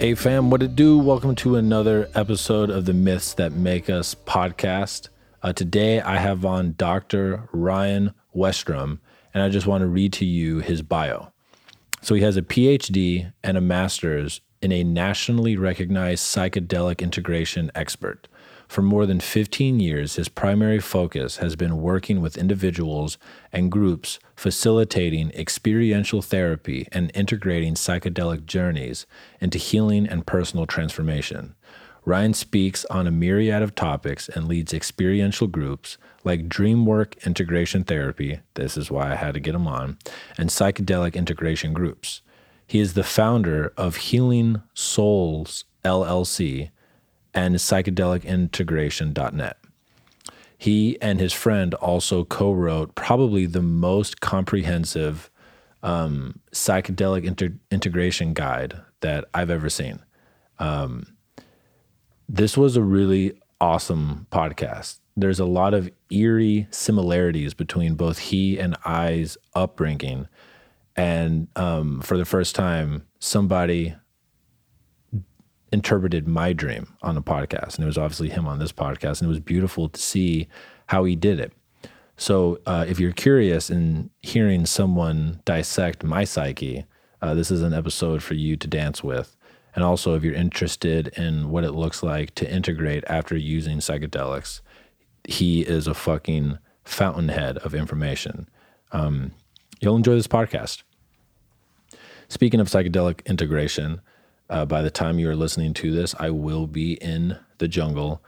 [0.00, 0.96] Hey fam, what it do?
[0.96, 5.10] Welcome to another episode of the Myths That Make Us podcast.
[5.42, 7.50] Uh, today I have on Dr.
[7.52, 9.00] Ryan Westrum,
[9.34, 11.34] and I just want to read to you his bio.
[12.00, 18.26] So he has a PhD and a master's in a nationally recognized psychedelic integration expert.
[18.70, 23.18] For more than 15 years, his primary focus has been working with individuals
[23.52, 29.06] and groups facilitating experiential therapy and integrating psychedelic journeys
[29.40, 31.56] into healing and personal transformation.
[32.04, 38.38] Ryan speaks on a myriad of topics and leads experiential groups like Dreamwork Integration Therapy,
[38.54, 39.98] this is why I had to get him on,
[40.38, 42.22] and psychedelic integration groups.
[42.68, 46.70] He is the founder of Healing Souls LLC,
[47.34, 49.56] and psychedelicintegration.net.
[50.58, 55.30] He and his friend also co wrote probably the most comprehensive
[55.82, 60.00] um, psychedelic inter- integration guide that I've ever seen.
[60.58, 61.16] Um,
[62.28, 65.00] this was a really awesome podcast.
[65.16, 70.28] There's a lot of eerie similarities between both he and I's upbringing.
[70.96, 73.94] And um, for the first time, somebody
[75.72, 77.76] interpreted my dream on a podcast.
[77.76, 79.20] And it was obviously him on this podcast.
[79.20, 80.48] And it was beautiful to see
[80.86, 81.52] how he did it.
[82.16, 86.84] So uh, if you're curious in hearing someone dissect my psyche,
[87.22, 89.36] uh, this is an episode for you to dance with.
[89.74, 94.60] And also, if you're interested in what it looks like to integrate after using psychedelics,
[95.24, 98.48] he is a fucking fountainhead of information.
[98.90, 99.32] Um,
[99.80, 100.82] you'll enjoy this podcast.
[102.28, 104.00] Speaking of psychedelic integration,
[104.50, 108.22] uh, by the time you are listening to this, I will be in the jungle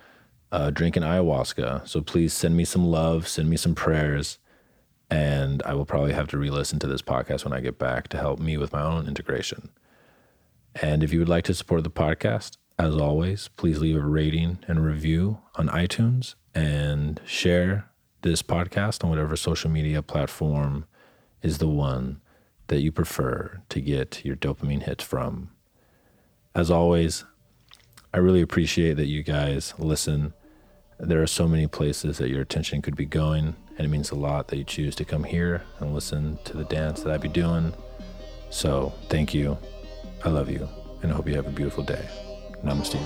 [0.52, 1.88] uh, drinking ayahuasca.
[1.88, 4.38] So please send me some love, send me some prayers,
[5.10, 8.08] and I will probably have to re listen to this podcast when I get back
[8.08, 9.70] to help me with my own integration.
[10.80, 14.58] And if you would like to support the podcast, as always, please leave a rating
[14.68, 17.90] and review on iTunes and share
[18.22, 20.86] this podcast on whatever social media platform
[21.42, 22.20] is the one
[22.68, 25.50] that you prefer to get your dopamine hits from.
[26.54, 27.24] As always,
[28.12, 30.34] I really appreciate that you guys listen.
[31.00, 34.16] There are so many places that your attention could be going, and it means a
[34.16, 37.28] lot that you choose to come here and listen to the dance that I be
[37.28, 37.72] doing.
[38.50, 39.56] So, thank you.
[40.24, 40.68] I love you,
[41.02, 42.06] and I hope you have a beautiful day.
[42.62, 43.00] Namaste.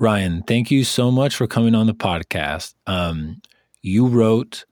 [0.00, 2.74] Ryan, thank you so much for coming on the podcast.
[2.88, 3.40] Um,
[3.82, 4.64] you wrote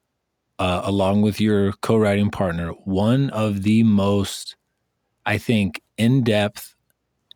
[0.58, 4.56] uh, along with your co-writing partner, one of the most,
[5.24, 6.74] I think, in-depth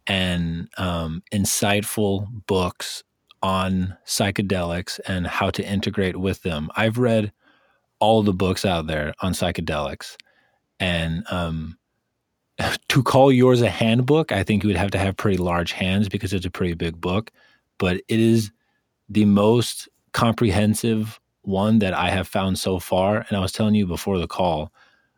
[0.06, 3.04] and um, insightful books
[3.42, 6.70] on psychedelics and how to integrate with them.
[6.76, 7.32] I've read
[7.98, 10.16] all the books out there on psychedelics,
[10.78, 11.76] and um,
[12.88, 16.08] to call yours a handbook, I think you would have to have pretty large hands
[16.08, 17.30] because it's a pretty big book.
[17.78, 18.50] But it is
[19.08, 23.24] the most comprehensive one that I have found so far.
[23.28, 24.72] And I was telling you before the call,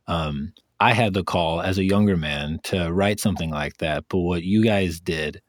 [0.07, 4.05] um, I had the call as a younger man to write something like that.
[4.09, 5.41] But what you guys did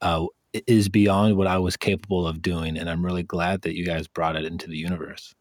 [0.00, 0.26] uh,
[0.66, 2.76] is beyond what I was capable of doing.
[2.76, 5.34] And I'm really glad that you guys brought it into the universe.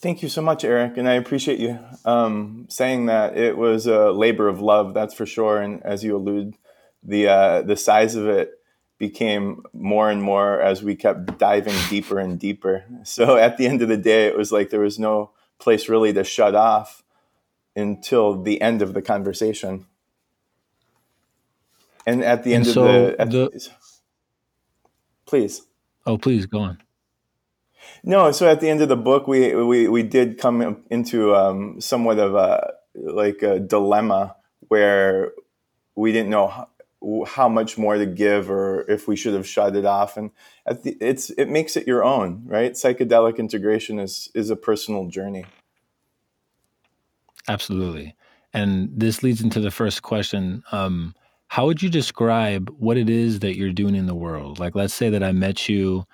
[0.00, 0.96] Thank you so much, Eric.
[0.96, 3.36] And I appreciate you um, saying that.
[3.36, 5.60] It was a labor of love, that's for sure.
[5.60, 6.54] And as you allude,
[7.02, 8.52] the, uh, the size of it
[8.98, 12.84] became more and more as we kept diving deeper and deeper.
[13.04, 16.12] So at the end of the day, it was like there was no place really
[16.12, 17.02] to shut off
[17.74, 19.86] until the end of the conversation.
[22.06, 23.70] And at the end and of so the, the
[25.26, 25.62] please.
[26.06, 26.78] Oh, please go on.
[28.02, 31.80] No, so at the end of the book, we we we did come into um,
[31.80, 34.36] somewhat of a like a dilemma
[34.68, 35.32] where
[35.94, 36.68] we didn't know
[37.26, 40.16] how much more to give or if we should have shut it off.
[40.16, 40.30] And
[40.66, 42.72] the, it's it makes it your own right?
[42.72, 45.44] Psychedelic integration is is a personal journey.
[47.46, 48.14] Absolutely.
[48.52, 51.14] And this leads into the first question um,
[51.48, 54.58] how would you describe what it is that you're doing in the world?
[54.58, 56.04] Like let's say that i met you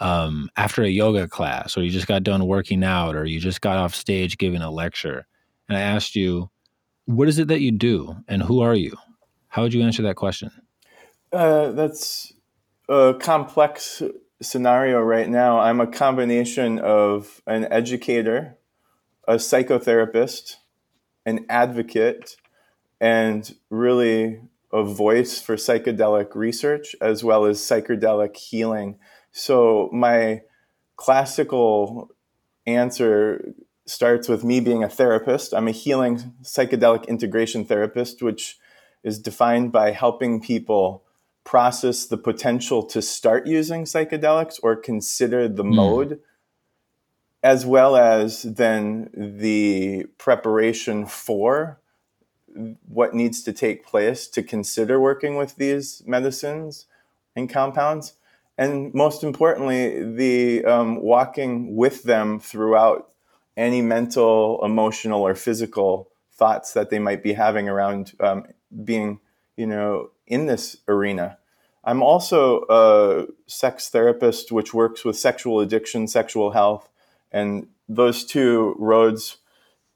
[0.00, 3.60] um, after a yoga class or you just got done working out or you just
[3.60, 5.26] got off stage giving a lecture
[5.68, 6.50] and i asked you
[7.04, 8.96] what is it that you do and who are you
[9.50, 10.50] how would you answer that question?
[11.32, 12.32] Uh, that's
[12.88, 14.02] a complex
[14.40, 15.58] scenario right now.
[15.58, 18.56] I'm a combination of an educator,
[19.28, 20.54] a psychotherapist,
[21.26, 22.36] an advocate,
[23.00, 24.40] and really
[24.72, 28.98] a voice for psychedelic research as well as psychedelic healing.
[29.32, 30.42] So, my
[30.96, 32.10] classical
[32.66, 33.52] answer
[33.86, 35.52] starts with me being a therapist.
[35.52, 38.58] I'm a healing psychedelic integration therapist, which
[39.02, 41.04] is defined by helping people
[41.44, 45.74] process the potential to start using psychedelics or consider the mm.
[45.74, 46.20] mode,
[47.42, 51.80] as well as then the preparation for
[52.86, 56.86] what needs to take place to consider working with these medicines
[57.36, 58.14] and compounds.
[58.58, 63.10] And most importantly, the um, walking with them throughout
[63.56, 68.46] any mental, emotional, or physical thoughts that they might be having around um,
[68.84, 69.20] being,
[69.56, 71.38] you know, in this arena.
[71.82, 76.88] I'm also a sex therapist, which works with sexual addiction, sexual health,
[77.32, 79.38] and those two roads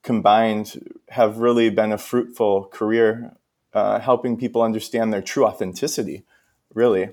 [0.03, 3.37] combined have really been a fruitful career,
[3.73, 6.25] uh, helping people understand their true authenticity,
[6.73, 7.11] really.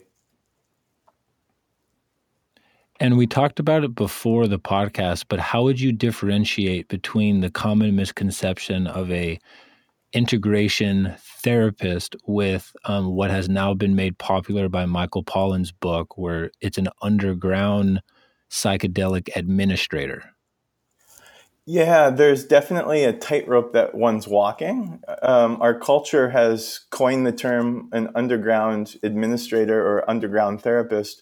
[2.99, 7.49] And we talked about it before the podcast, but how would you differentiate between the
[7.49, 9.39] common misconception of a
[10.13, 16.51] integration therapist with um, what has now been made popular by Michael Pollan's book, where
[16.61, 18.01] it's an underground
[18.49, 20.33] psychedelic administrator.
[21.65, 25.01] Yeah, there's definitely a tightrope that one's walking.
[25.21, 31.21] Um, our culture has coined the term an underground administrator or underground therapist.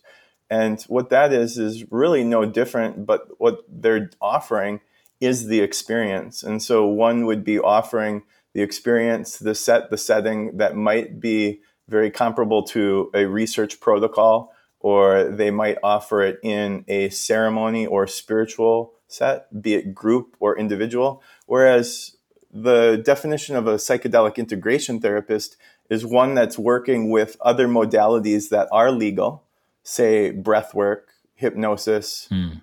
[0.50, 4.80] And what that is, is really no different, but what they're offering
[5.20, 6.42] is the experience.
[6.42, 8.24] And so one would be offering
[8.60, 14.54] the experience, the set, the setting that might be very comparable to a research protocol,
[14.82, 20.60] or they might offer it in a ceremony or spiritual set, be it group or
[20.60, 21.24] individual.
[21.46, 22.18] Whereas
[22.52, 25.56] the definition of a psychedelic integration therapist
[25.90, 29.46] is one that's working with other modalities that are legal,
[29.84, 32.56] say breath work, hypnosis, hmm.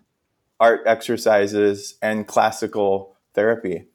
[0.60, 3.86] art exercises, and classical therapy.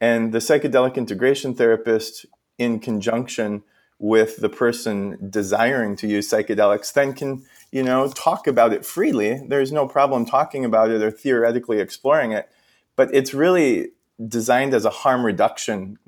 [0.00, 2.26] And the psychedelic integration therapist,
[2.60, 3.62] in conjunction
[3.98, 7.42] with the person desiring to use psychedelics, then can,
[7.72, 9.42] you know, talk about it freely.
[9.46, 12.50] There's no problem talking about it or theoretically exploring it,
[12.96, 13.90] but it's really
[14.26, 15.98] designed as a harm reduction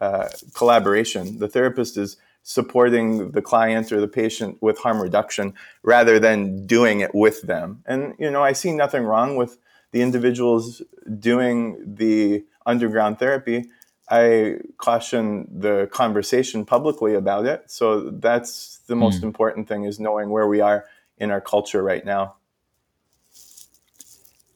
[0.00, 1.38] uh, collaboration.
[1.38, 7.00] The therapist is supporting the client or the patient with harm reduction rather than doing
[7.00, 7.82] it with them.
[7.86, 9.58] And you know, I see nothing wrong with
[9.92, 10.82] the individuals
[11.18, 13.68] doing the underground therapy,
[14.08, 17.64] I caution the conversation publicly about it.
[17.66, 19.24] So that's the most mm.
[19.24, 20.86] important thing is knowing where we are
[21.18, 22.34] in our culture right now.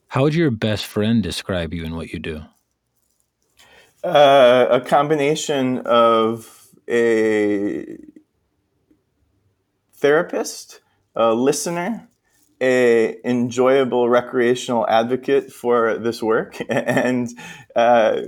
[0.07, 2.41] How would your best friend describe you and what you do?
[4.03, 7.97] Uh, a combination of a
[9.95, 10.81] therapist,
[11.15, 12.07] a listener,
[12.61, 17.29] a enjoyable recreational advocate for this work and
[17.75, 18.21] uh,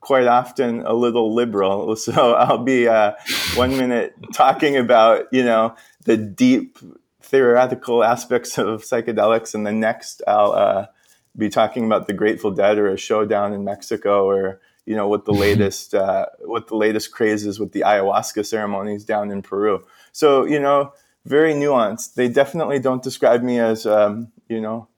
[0.00, 1.96] quite often a little liberal.
[2.00, 3.12] So I'll be uh,
[3.54, 5.74] one minute talking about you know
[6.04, 6.78] the deep
[7.22, 10.86] theoretical aspects of psychedelics, and the next I'll uh,
[11.36, 15.24] be talking about the Grateful Dead or a showdown in Mexico or you know what
[15.24, 19.84] the latest uh, what the latest crazes with the ayahuasca ceremonies down in Peru.
[20.12, 20.92] So you know
[21.30, 22.14] very nuanced.
[22.14, 24.88] They definitely don't describe me as, um, you know,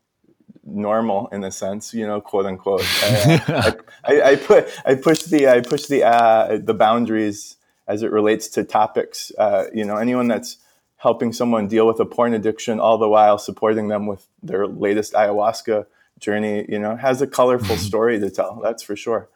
[0.65, 2.83] normal in a sense, you know, quote unquote.
[3.03, 3.75] I,
[4.05, 8.49] I, I, put I push the I push the uh, the boundaries as it relates
[8.49, 9.31] to topics.
[9.39, 10.57] Uh, you know, anyone that's
[10.97, 15.13] helping someone deal with a porn addiction, all the while supporting them with their latest
[15.13, 15.85] ayahuasca
[16.19, 18.61] journey, you know, has a colorful story to tell.
[18.63, 19.29] That's for sure.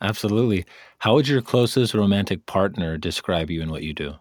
[0.00, 0.64] Absolutely.
[0.98, 4.14] How would your closest romantic partner describe you and what you do?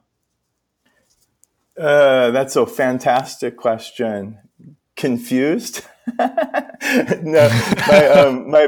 [1.78, 4.38] Uh, that's a fantastic question.
[4.96, 5.86] Confused?
[6.20, 7.50] no,
[7.88, 8.68] my, um, my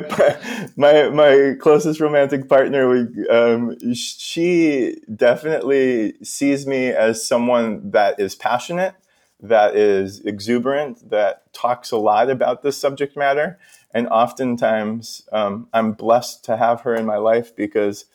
[0.77, 8.93] my my closest romantic partner um, she definitely sees me as someone that is passionate,
[9.41, 13.59] that is exuberant, that talks a lot about this subject matter,
[13.91, 18.05] and oftentimes um, I'm blessed to have her in my life because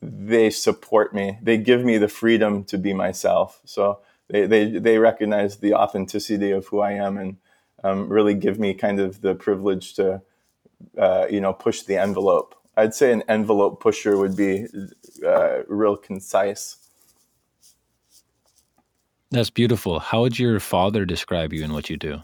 [0.00, 1.38] they support me.
[1.42, 3.60] They give me the freedom to be myself.
[3.64, 3.98] So
[4.30, 7.36] they, they, they recognize the authenticity of who I am and
[7.82, 10.22] um, really give me kind of the privilege to,
[10.98, 12.54] uh, you know, push the envelope.
[12.76, 14.66] I'd say an envelope pusher would be
[15.26, 16.76] uh, real concise.
[19.30, 20.00] That's beautiful.
[20.00, 22.22] How would your father describe you and what you do?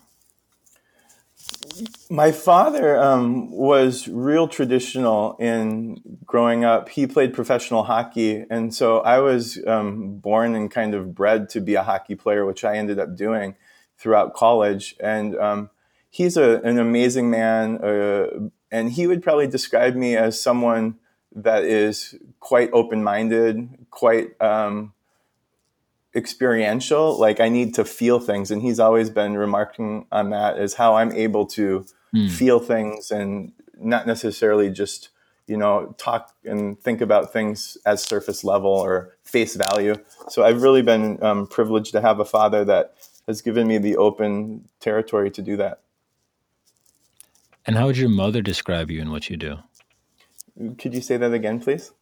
[2.11, 6.88] My father um, was real traditional in growing up.
[6.88, 11.61] He played professional hockey, and so I was um, born and kind of bred to
[11.61, 13.56] be a hockey player, which I ended up doing
[13.99, 14.97] throughout college.
[15.00, 15.71] And um,
[16.11, 20.97] he's a, an amazing man, uh, and he would probably describe me as someone
[21.35, 24.92] that is quite open minded, quite um,
[26.16, 27.18] experiential.
[27.18, 30.94] Like I need to feel things, and he's always been remarking on that is how
[30.94, 32.30] I'm able to mm.
[32.30, 35.11] feel things and not necessarily just
[35.46, 39.94] you know talk and think about things as surface level or face value.
[40.28, 42.94] So I've really been um, privileged to have a father that
[43.26, 45.80] has given me the open territory to do that.
[47.66, 49.56] And how would your mother describe you and what you do?
[50.78, 51.92] Could you say that again, please?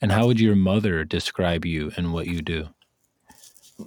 [0.00, 2.68] And how would your mother describe you and what you do?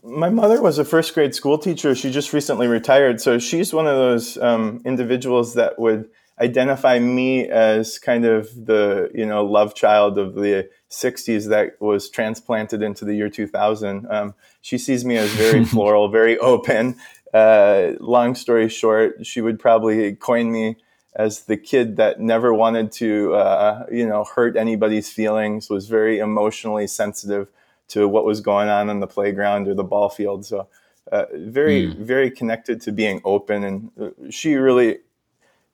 [0.04, 1.94] My mother was a first grade school teacher.
[1.96, 3.20] She just recently retired.
[3.20, 6.10] So she's one of those um, individuals that would
[6.42, 12.10] identify me as kind of the you know love child of the 60s that was
[12.10, 16.96] transplanted into the year 2000 um, she sees me as very floral very open
[17.34, 20.78] uh, long story short she would probably coin me
[21.16, 26.18] as the kid that never wanted to uh, you know hurt anybody's feelings was very
[26.18, 27.48] emotionally sensitive
[27.92, 30.68] to what was going on on the playground or the ball field so
[31.12, 31.96] uh, very mm.
[31.98, 35.00] very connected to being open and uh, she really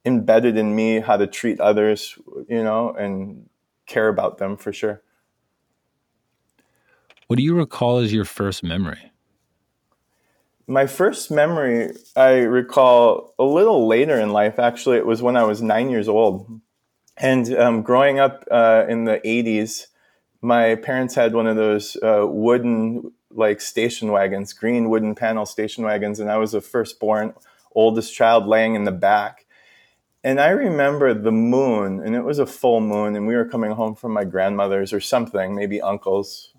[0.07, 3.47] embedded in me how to treat others, you know, and
[3.85, 5.01] care about them for sure.
[7.27, 9.11] What do you recall as your first memory?
[10.65, 14.59] My first memory, I recall a little later in life.
[14.59, 16.61] Actually, it was when I was nine years old.
[17.17, 19.87] And um, growing up uh, in the 80s,
[20.47, 25.83] my parents had one of those uh, wooden, like station wagons, green wooden panel station
[25.83, 26.19] wagons.
[26.19, 27.33] And I was the firstborn,
[27.75, 29.47] oldest child laying in the back
[30.27, 33.71] and I remember the moon, and it was a full moon, and we were coming
[33.71, 36.51] home from my grandmother's or something, maybe uncle's.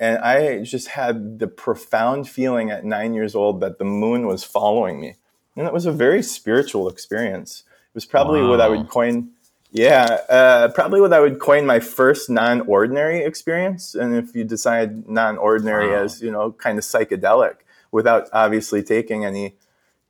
[0.00, 4.44] And I just had the profound feeling at nine years old that the moon was
[4.44, 5.16] following me.
[5.56, 7.64] And it was a very spiritual experience.
[7.68, 8.48] It was probably wow.
[8.48, 9.32] what I would coin,
[9.72, 13.94] yeah, uh, probably what I would coin my first non ordinary experience.
[13.94, 16.04] And if you decide non ordinary wow.
[16.04, 17.56] as, you know, kind of psychedelic
[17.90, 19.56] without obviously taking any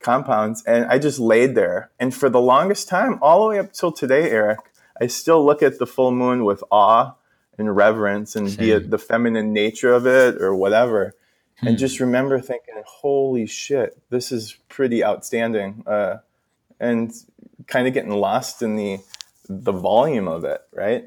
[0.00, 0.64] compounds.
[0.64, 1.90] And I just laid there.
[2.00, 4.58] And for the longest time, all the way up till today, Eric,
[5.00, 7.14] I still look at the full moon with awe
[7.56, 8.58] and reverence and Same.
[8.58, 11.14] be it the feminine nature of it or whatever.
[11.60, 11.68] Hmm.
[11.68, 15.84] And just remember thinking, holy shit, this is pretty outstanding.
[15.86, 16.16] Uh,
[16.80, 17.12] and
[17.68, 18.98] kind of getting lost in the
[19.48, 21.04] the volume of it, right?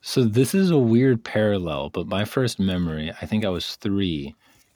[0.00, 4.34] So this is a weird parallel, but my first memory, I think I was three,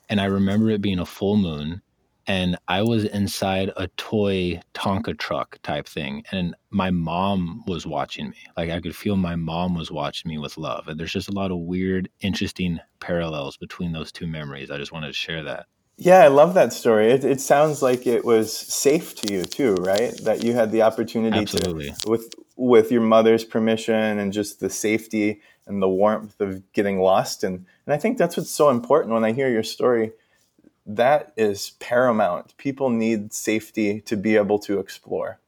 [0.08, 1.80] and I remember it being a full moon,
[2.26, 8.30] and I was inside a toy Tonka truck type thing, and my mom was watching
[8.30, 8.36] me.
[8.56, 10.86] Like I could feel my mom was watching me with love.
[10.86, 14.70] And there's just a lot of weird, interesting parallels between those two memories.
[14.70, 15.66] I just wanted to share that.
[15.96, 17.10] Yeah, I love that story.
[17.10, 20.16] It, it sounds like it was safe to you too, right?
[20.22, 21.90] That you had the opportunity Absolutely.
[21.90, 26.98] to, with with your mother's permission and just the safety and the warmth of getting
[26.98, 27.44] lost.
[27.44, 30.12] And and I think that's what's so important when I hear your story
[30.86, 32.56] that is paramount.
[32.56, 35.38] People need safety to be able to explore.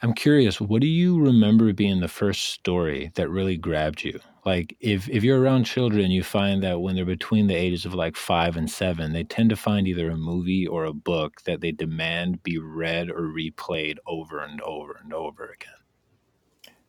[0.00, 4.20] I'm curious, what do you remember being the first story that really grabbed you?
[4.46, 7.94] Like if if you're around children, you find that when they're between the ages of
[7.94, 11.60] like 5 and 7, they tend to find either a movie or a book that
[11.60, 15.74] they demand be read or replayed over and over and over again.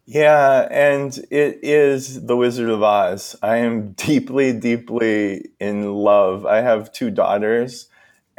[0.06, 3.36] Yeah, and it is The Wizard of Oz.
[3.44, 6.46] I am deeply, deeply in love.
[6.46, 7.90] I have two daughters,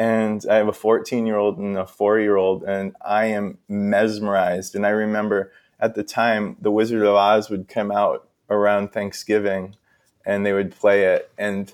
[0.00, 3.58] and I have a 14 year old and a four year old, and I am
[3.68, 4.74] mesmerized.
[4.74, 9.76] And I remember at the time, The Wizard of Oz would come out around Thanksgiving,
[10.24, 11.30] and they would play it.
[11.36, 11.72] And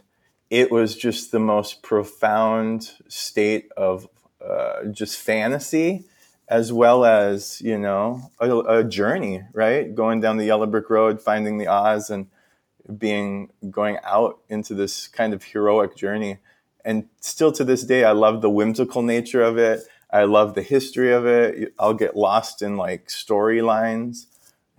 [0.51, 4.09] it was just the most profound state of
[4.45, 6.05] uh, just fantasy
[6.49, 11.21] as well as you know a, a, journey right going down the yellow brick road
[11.21, 12.29] finding the oz and
[12.97, 16.39] being going out into this kind of heroic journey
[16.87, 20.63] and still to this day i love the whimsical nature of it i love the
[20.63, 24.27] history of it i'll get lost in like storylines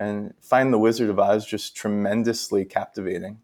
[0.00, 3.38] and find the wizard of oz just tremendously captivating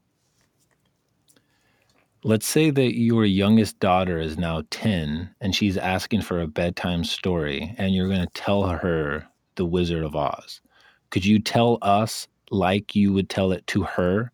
[2.27, 7.05] Let's say that your youngest daughter is now 10 and she's asking for a bedtime
[7.05, 10.63] story and you're going to tell her The Wizard of Oz.
[11.11, 14.33] Could you tell us like you would tell it to her?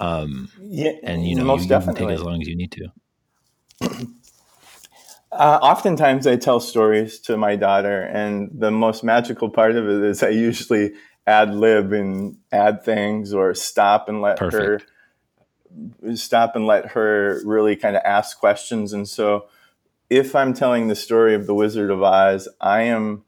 [0.00, 2.06] Um, yeah, and you know, most you, definitely.
[2.06, 2.88] take as long as you need to.
[5.30, 10.02] Uh, oftentimes, I tell stories to my daughter, and the most magical part of it
[10.02, 10.94] is I usually
[11.26, 14.90] ad lib and add things or stop and let Perfect.
[16.02, 18.94] her stop and let her really kind of ask questions.
[18.94, 19.48] And so
[20.08, 23.24] if I'm telling the story of the Wizard of Oz, I am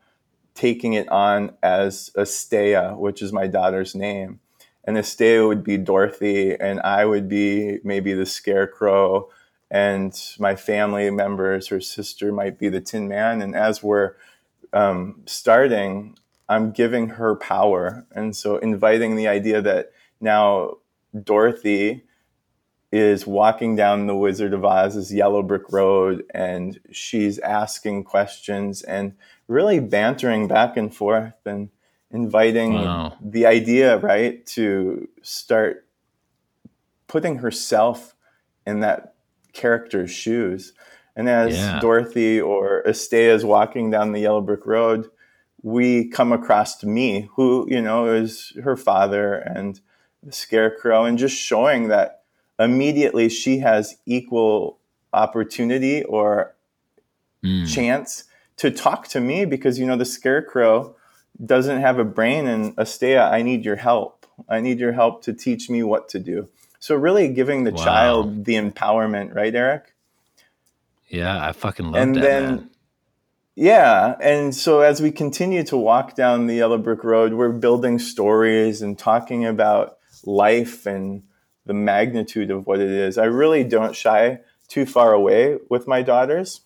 [0.54, 4.40] taking it on as Astea, which is my daughter's name.
[4.84, 9.28] And Astea would be Dorothy, and I would be maybe the Scarecrow,
[9.70, 13.40] and my family members, her sister might be the Tin Man.
[13.40, 14.14] And as we're
[14.72, 18.04] um, starting, I'm giving her power.
[18.12, 20.78] And so inviting the idea that now
[21.22, 22.04] Dorothy
[22.92, 29.14] is walking down the Wizard of Oz's yellow brick road and she's asking questions and
[29.46, 31.70] really bantering back and forth and
[32.10, 33.16] inviting wow.
[33.20, 35.86] the idea, right, to start
[37.06, 38.16] putting herself
[38.66, 39.14] in that
[39.52, 40.72] character's shoes.
[41.16, 41.80] And as yeah.
[41.80, 45.10] Dorothy or Astea is walking down the yellow brick road,
[45.62, 49.80] we come across me, who, you know, is her father and
[50.22, 52.22] the scarecrow, and just showing that
[52.58, 54.78] immediately she has equal
[55.12, 56.54] opportunity or
[57.44, 57.72] mm.
[57.72, 58.24] chance
[58.56, 60.94] to talk to me because you know the scarecrow
[61.44, 64.26] doesn't have a brain and Astea, I need your help.
[64.48, 66.48] I need your help to teach me what to do.
[66.80, 67.84] So really giving the wow.
[67.84, 69.94] child the empowerment, right, Eric?
[71.08, 72.02] Yeah, I fucking love it.
[72.02, 72.20] and that.
[72.22, 72.70] Then, man.
[73.54, 77.98] Yeah, and so as we continue to walk down the yellow brick road, we're building
[77.98, 81.22] stories and talking about life and
[81.66, 83.18] the magnitude of what it is.
[83.18, 86.62] I really don't shy too far away with my daughters.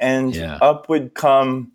[0.00, 0.58] And yeah.
[0.62, 1.72] up would come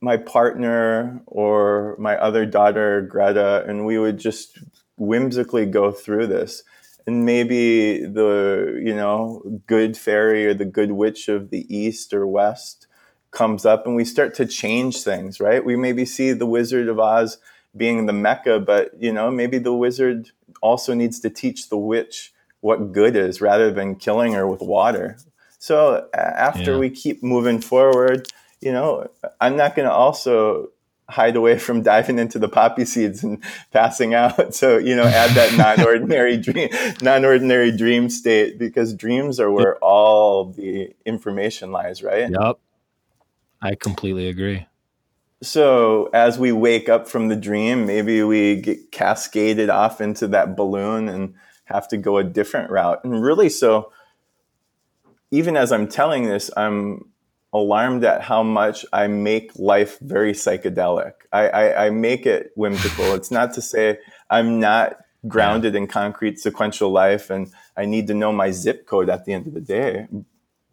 [0.00, 4.58] my partner or my other daughter, Greta, and we would just
[4.98, 6.62] whimsically go through this.
[7.06, 12.26] And maybe the, you know, good fairy or the good witch of the east or
[12.26, 12.86] west
[13.30, 15.64] comes up and we start to change things, right?
[15.64, 17.38] We maybe see the Wizard of Oz
[17.76, 22.32] being the Mecca, but, you know, maybe the wizard also needs to teach the witch
[22.60, 25.16] what good is rather than killing her with water.
[25.58, 26.78] So after yeah.
[26.78, 28.28] we keep moving forward,
[28.60, 29.08] you know,
[29.40, 30.70] I'm not going to also
[31.10, 33.42] hide away from diving into the poppy seeds and
[33.72, 34.36] passing out.
[34.58, 36.68] So, you know, add that non-ordinary dream,
[37.00, 42.28] non-ordinary dream state because dreams are where all the information lies, right?
[42.30, 42.58] Yep.
[43.62, 44.66] I completely agree.
[45.42, 50.56] So as we wake up from the dream, maybe we get cascaded off into that
[50.56, 51.34] balloon and
[51.66, 53.04] have to go a different route.
[53.04, 53.92] And really, so
[55.30, 57.04] even as I'm telling this, I'm
[57.52, 61.12] alarmed at how much I make life very psychedelic.
[61.32, 63.14] I, I, I make it whimsical.
[63.14, 68.14] it's not to say I'm not grounded in concrete sequential life and I need to
[68.14, 70.06] know my zip code at the end of the day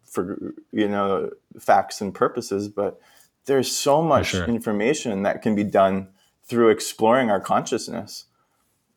[0.04, 3.00] for you know facts and purposes, but
[3.44, 4.44] there's so much sure.
[4.44, 6.08] information that can be done
[6.44, 8.24] through exploring our consciousness.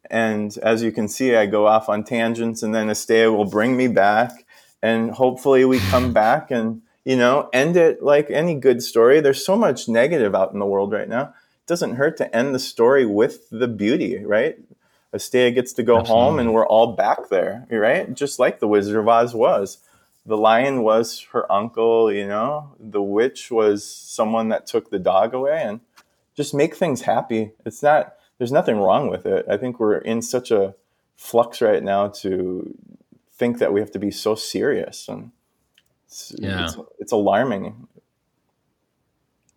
[0.09, 3.77] And as you can see, I go off on tangents, and then Astea will bring
[3.77, 4.45] me back,
[4.81, 9.19] and hopefully we come back and you know end it like any good story.
[9.19, 11.23] There's so much negative out in the world right now.
[11.23, 14.57] It doesn't hurt to end the story with the beauty, right?
[15.11, 16.23] Astea gets to go Absolutely.
[16.23, 18.13] home, and we're all back there, right?
[18.13, 19.79] Just like the Wizard of Oz was
[20.29, 25.33] the lion was her uncle, you know, the witch was someone that took the dog
[25.33, 25.79] away and
[26.35, 27.51] just make things happy.
[27.65, 29.45] It's not, there's nothing wrong with it.
[29.49, 30.75] I think we're in such a
[31.15, 32.77] flux right now to
[33.31, 35.31] think that we have to be so serious and
[36.09, 36.65] it's, yeah.
[36.65, 37.87] it's, it's alarming.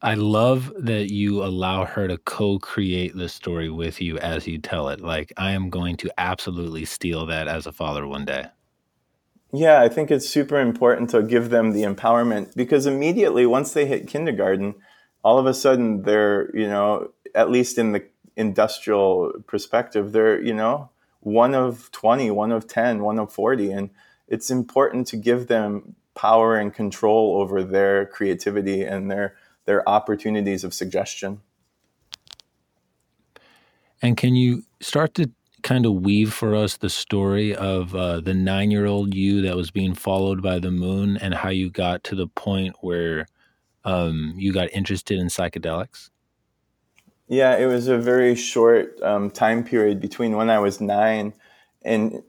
[0.03, 4.91] I love that you allow her to co-create the story with you as you tell
[4.91, 5.01] it.
[5.01, 8.47] Like I am going to absolutely steal that as a father one day.
[9.51, 13.87] Yeah, I think it's super important to give them the empowerment because immediately once they
[13.87, 14.75] hit kindergarten,
[15.25, 18.05] all of a sudden they're, you know, at least in the
[18.37, 23.71] industrial perspective, they're, you know, one of 20, one of 10, one of 40.
[23.71, 23.91] And
[24.29, 30.65] it's important to give them power and control over their creativity and their their opportunities
[30.65, 31.41] of suggestion.
[34.01, 35.31] And can you start to
[35.63, 39.57] kind of weave for us the story of uh, the nine year old you that
[39.57, 43.27] was being followed by the moon and how you got to the point where
[43.85, 46.11] um, you got interested in psychedelics?
[47.29, 51.33] Yeah, it was a very short um, time period between when I was nine
[51.83, 52.23] and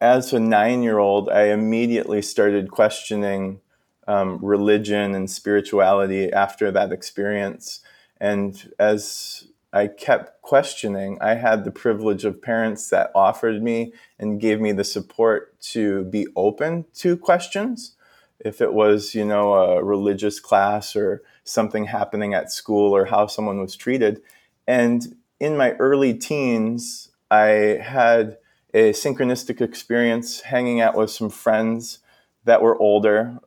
[0.00, 3.60] as a nine year old, I immediately started questioning
[4.08, 7.80] um, religion and spirituality after that experience.
[8.20, 11.18] And as I kept questioning.
[11.20, 16.04] I had the privilege of parents that offered me and gave me the support to
[16.04, 17.94] be open to questions.
[18.40, 23.26] If it was, you know, a religious class or something happening at school or how
[23.26, 24.22] someone was treated.
[24.66, 28.38] And in my early teens, I had
[28.72, 31.98] a synchronistic experience hanging out with some friends
[32.44, 33.38] that were older,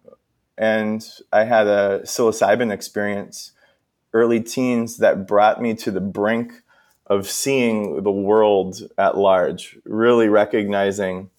[0.58, 3.52] and I had a psilocybin experience
[4.14, 6.62] early teens that brought me to the brink
[7.08, 11.30] of seeing the world at large, really recognizing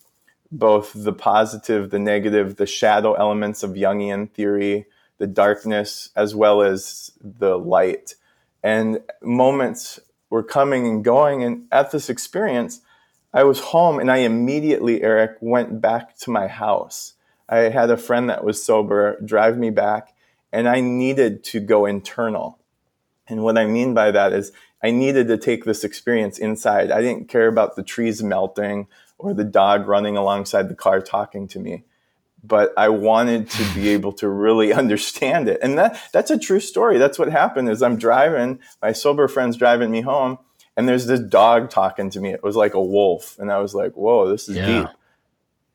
[0.50, 4.86] both the positive, the negative, the shadow elements of Jungian theory,
[5.18, 8.14] the darkness, as well as the light.
[8.62, 11.42] And moments were coming and going.
[11.42, 12.80] And at this experience,
[13.34, 17.14] I was home and I immediately, Eric, went back to my house.
[17.48, 20.14] I had a friend that was sober drive me back,
[20.52, 22.58] and I needed to go internal.
[23.26, 26.92] And what I mean by that is I needed to take this experience inside.
[26.92, 28.86] I didn't care about the trees melting
[29.18, 31.84] or the dog running alongside the car talking to me.
[32.42, 35.58] But I wanted to be able to really understand it.
[35.60, 36.98] And that that's a true story.
[36.98, 40.38] That's what happened is I'm driving, my sober friend's driving me home,
[40.76, 42.30] and there's this dog talking to me.
[42.30, 43.38] It was like a wolf.
[43.38, 44.66] And I was like, whoa, this is yeah.
[44.66, 44.88] deep.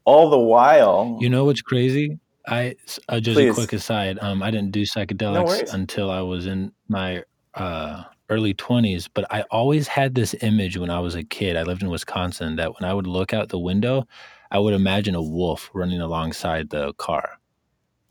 [0.05, 2.19] All the while You know what's crazy?
[2.47, 2.75] I
[3.07, 3.51] uh, just please.
[3.51, 4.17] a quick aside.
[4.21, 9.25] Um, I didn't do psychedelics no until I was in my uh, early 20s, but
[9.29, 11.55] I always had this image when I was a kid.
[11.55, 14.07] I lived in Wisconsin that when I would look out the window,
[14.51, 17.39] I would imagine a wolf running alongside the car.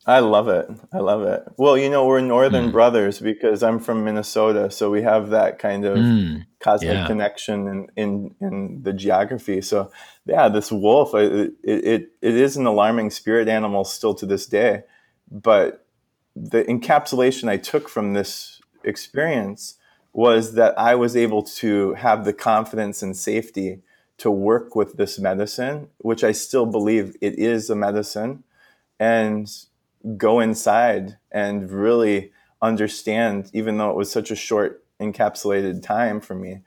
[0.09, 0.67] I love it.
[0.91, 1.43] I love it.
[1.59, 2.73] Well, you know, we're northern mm.
[2.73, 6.47] brothers because I'm from Minnesota, so we have that kind of mm.
[6.61, 7.07] cosmic yeah.
[7.07, 9.61] connection in, in in the geography.
[9.61, 9.93] So,
[10.25, 14.85] yeah, this wolf, it, it it is an alarming spirit animal still to this day,
[15.31, 15.85] but
[16.35, 19.75] the encapsulation I took from this experience
[20.15, 23.83] was that I was able to have the confidence and safety
[24.17, 28.45] to work with this medicine, which I still believe it is a medicine,
[28.99, 29.47] and
[30.17, 32.33] go inside and really
[32.63, 36.63] understand, even though it was such a short encapsulated time for me,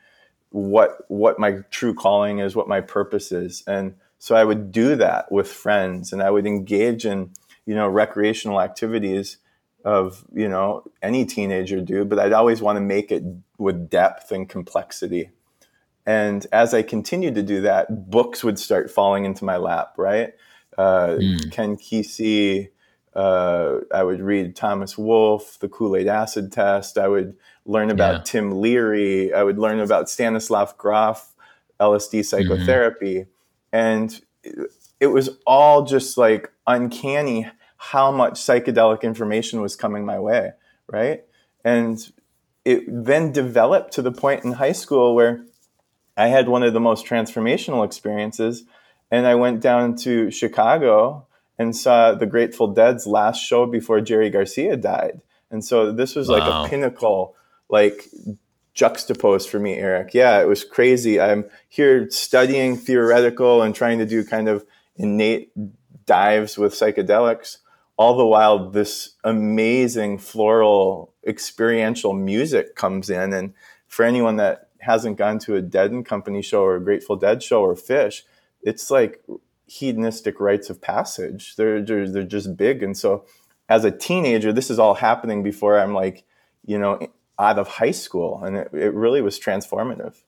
[0.49, 3.63] what what my true calling is, what my purpose is.
[3.67, 7.31] And so I would do that with friends and I would engage in,
[7.65, 9.37] you know, recreational activities
[9.83, 13.23] of you know any teenager do but i'd always want to make it
[13.57, 15.29] with depth and complexity
[16.05, 20.33] and as i continued to do that books would start falling into my lap right
[20.77, 21.51] uh, mm.
[21.51, 22.69] ken kesey
[23.15, 28.23] uh, i would read thomas wolfe the kool-aid acid test i would learn about yeah.
[28.23, 31.33] tim leary i would learn about stanislav grof
[31.79, 33.29] lsd psychotherapy mm-hmm.
[33.73, 34.21] and
[34.99, 37.47] it was all just like uncanny
[37.83, 40.51] how much psychedelic information was coming my way,
[40.87, 41.23] right?
[41.65, 41.99] And
[42.63, 45.43] it then developed to the point in high school where
[46.15, 48.65] I had one of the most transformational experiences.
[49.09, 51.25] And I went down to Chicago
[51.61, 55.21] and saw the Grateful Dead's last show before Jerry Garcia died.
[55.51, 56.65] And so this was like wow.
[56.65, 57.35] a pinnacle,
[57.69, 58.07] like
[58.73, 60.13] juxtaposed for me, Eric.
[60.13, 61.19] Yeah, it was crazy.
[61.19, 65.51] I'm here studying theoretical and trying to do kind of innate
[66.05, 67.57] dives with psychedelics
[67.97, 73.53] all the while this amazing floral experiential music comes in and
[73.87, 77.43] for anyone that hasn't gone to a dead and company show or a grateful dead
[77.43, 78.23] show or Phish
[78.63, 79.23] it's like
[79.71, 83.25] hedonistic rites of passage they're, they're, they're just big and so
[83.69, 86.25] as a teenager this is all happening before i'm like
[86.65, 86.99] you know
[87.39, 90.23] out of high school and it, it really was transformative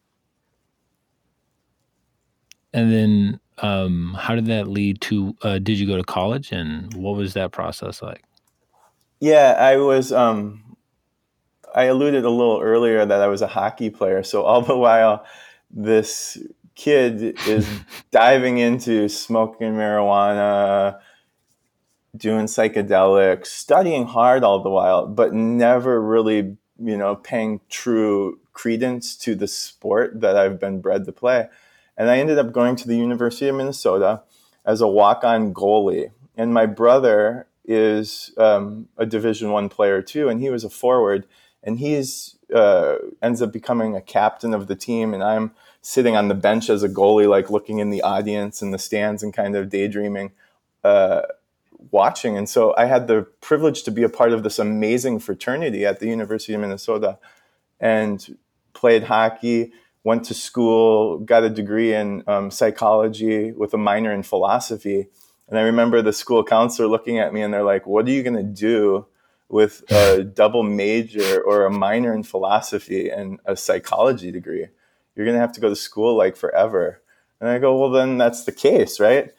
[2.73, 5.35] and then um, how did that lead to?
[5.41, 8.23] Uh, did you go to college, and what was that process like?
[9.19, 10.11] Yeah, I was.
[10.11, 10.75] Um,
[11.75, 14.23] I alluded a little earlier that I was a hockey player.
[14.23, 15.25] So all the while,
[15.69, 16.37] this
[16.75, 17.67] kid is
[18.11, 20.99] diving into smoking marijuana,
[22.15, 29.15] doing psychedelics, studying hard all the while, but never really, you know, paying true credence
[29.17, 31.47] to the sport that I've been bred to play.
[31.97, 34.23] And I ended up going to the University of Minnesota
[34.65, 36.11] as a walk-on goalie.
[36.35, 41.25] And my brother is um, a Division One player too, and he was a forward.
[41.63, 45.53] And he's uh, ends up becoming a captain of the team, and I'm
[45.83, 49.21] sitting on the bench as a goalie, like looking in the audience and the stands
[49.21, 50.31] and kind of daydreaming,
[50.83, 51.21] uh,
[51.91, 52.37] watching.
[52.37, 55.99] And so I had the privilege to be a part of this amazing fraternity at
[55.99, 57.19] the University of Minnesota,
[57.81, 58.37] and
[58.73, 59.73] played hockey
[60.05, 65.07] went to school, got a degree in um, psychology with a minor in philosophy.
[65.49, 68.23] And I remember the school counselor looking at me and they're like, What are you
[68.23, 69.05] going to do
[69.49, 74.67] with a double major or a minor in philosophy and a psychology degree?
[75.15, 77.01] You're going to have to go to school like forever.
[77.39, 79.31] And I go, Well, then that's the case, right?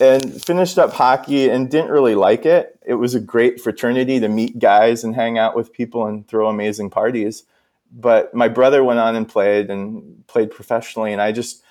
[0.00, 2.78] And finished up hockey and didn't really like it.
[2.86, 6.48] It was a great fraternity to meet guys and hang out with people and throw
[6.48, 7.44] amazing parties
[7.90, 11.62] but my brother went on and played and played professionally, and I just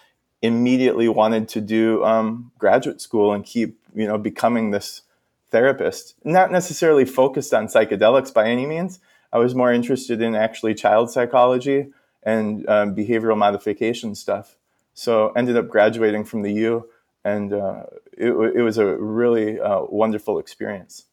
[0.42, 5.04] immediately wanted to do um, graduate school and keep you know becoming this
[5.50, 9.00] therapist, not necessarily focused on psychedelics by any means.
[9.32, 11.88] I was more interested in actually child psychology
[12.24, 14.58] and um, behavioral modification stuff.
[14.94, 16.90] So ended up graduating from the U,
[17.24, 17.84] and uh,
[18.18, 21.06] it, it, was a really uh, wonderful experience.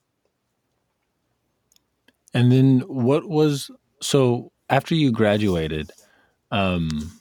[2.32, 5.90] And then what was so after you graduated,
[6.50, 7.12] um,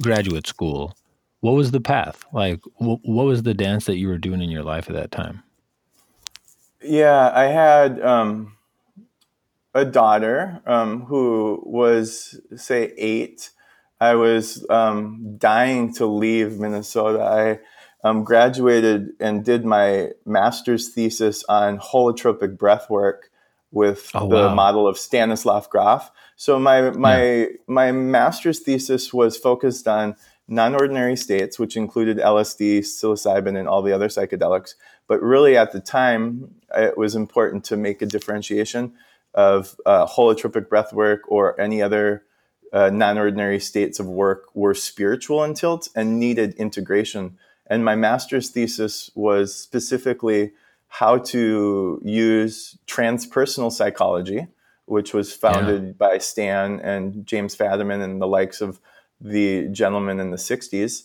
[0.00, 0.96] graduate school?
[1.40, 2.60] What was the path like?
[2.76, 5.42] Wh- what was the dance that you were doing in your life at that time?
[6.82, 8.56] Yeah, I had um,
[9.74, 13.50] a daughter um, who was, say, eight.
[14.00, 17.22] I was um, dying to leave Minnesota.
[17.22, 23.30] I um, graduated and did my master's thesis on holotropic breath work
[23.70, 24.54] with oh, the wow.
[24.54, 26.10] model of Stanislav Grof.
[26.36, 27.46] So my my yeah.
[27.66, 30.16] my master's thesis was focused on
[30.48, 34.74] non-ordinary states, which included LSD, psilocybin, and all the other psychedelics.
[35.06, 38.94] But really, at the time, it was important to make a differentiation
[39.34, 42.24] of uh, holotropic breath work or any other
[42.72, 47.36] uh, non-ordinary states of work were spiritual in tilt and needed integration.
[47.66, 50.52] And my master's thesis was specifically
[50.88, 54.48] how to use transpersonal psychology,
[54.86, 55.92] which was founded yeah.
[55.92, 58.80] by Stan and James Fadiman and the likes of
[59.20, 61.04] the gentleman in the 60s,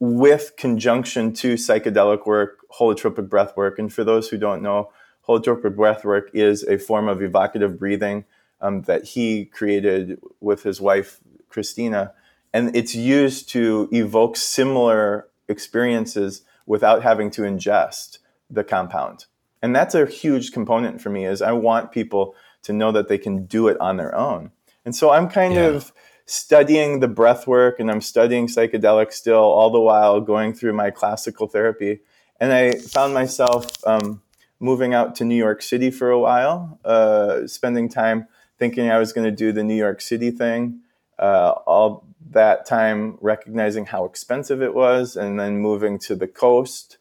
[0.00, 3.78] with conjunction to psychedelic work, holotropic breath work.
[3.78, 4.90] And for those who don't know,
[5.28, 8.24] holotropic breath work is a form of evocative breathing
[8.60, 12.12] um, that he created with his wife, Christina.
[12.52, 18.18] And it's used to evoke similar experiences without having to ingest
[18.50, 19.26] the compound.
[19.62, 23.18] And that's a huge component for me is I want people to know that they
[23.18, 24.52] can do it on their own.
[24.84, 25.66] And so I'm kind yeah.
[25.66, 25.92] of
[26.26, 30.90] studying the breath work and I'm studying psychedelics still, all the while going through my
[30.90, 32.00] classical therapy.
[32.40, 34.22] And I found myself um,
[34.60, 38.26] moving out to New York City for a while, uh, spending time
[38.58, 40.80] thinking I was going to do the New York City thing.
[41.18, 46.98] Uh, all that time recognizing how expensive it was, and then moving to the coast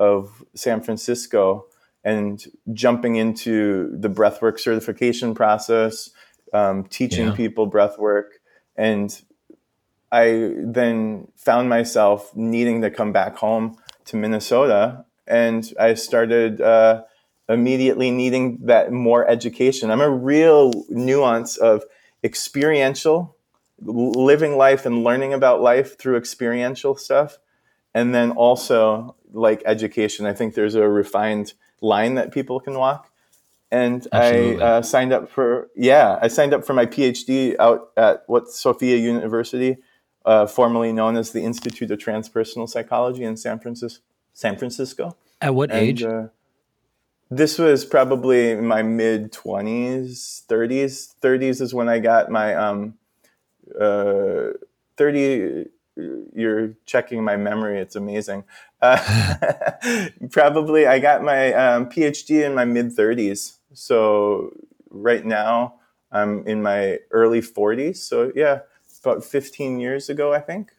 [0.00, 1.66] of San Francisco
[2.02, 6.10] and jumping into the breathwork certification process,
[6.52, 7.34] um, teaching yeah.
[7.34, 8.30] people breathwork,
[8.76, 9.22] and
[10.10, 17.04] I then found myself needing to come back home to Minnesota, and I started uh,
[17.48, 19.90] immediately needing that more education.
[19.90, 21.84] I'm a real nuance of
[22.22, 23.36] experiential,
[23.80, 27.38] living life and learning about life through experiential stuff,
[27.94, 30.26] and then also like education.
[30.26, 33.10] I think there's a refined line that people can walk
[33.70, 34.62] and Absolutely.
[34.62, 38.48] I uh, signed up for yeah I signed up for my PhD out at what
[38.48, 39.76] Sophia University,
[40.24, 44.02] uh, formerly known as the Institute of Transpersonal Psychology in San Francisco.
[44.40, 45.16] San Francisco.
[45.40, 46.02] At what and, age?
[46.02, 46.28] Uh,
[47.30, 51.14] this was probably my mid twenties, thirties.
[51.20, 52.94] Thirties is when I got my um,
[53.78, 54.50] uh,
[54.96, 55.66] thirty.
[56.34, 57.78] You're checking my memory.
[57.78, 58.44] It's amazing.
[58.80, 64.52] Uh, probably I got my um, PhD in my mid thirties so
[64.90, 65.74] right now
[66.10, 67.96] I'm in my early 40s.
[67.96, 68.60] So yeah,
[69.02, 70.72] about 15 years ago, I think.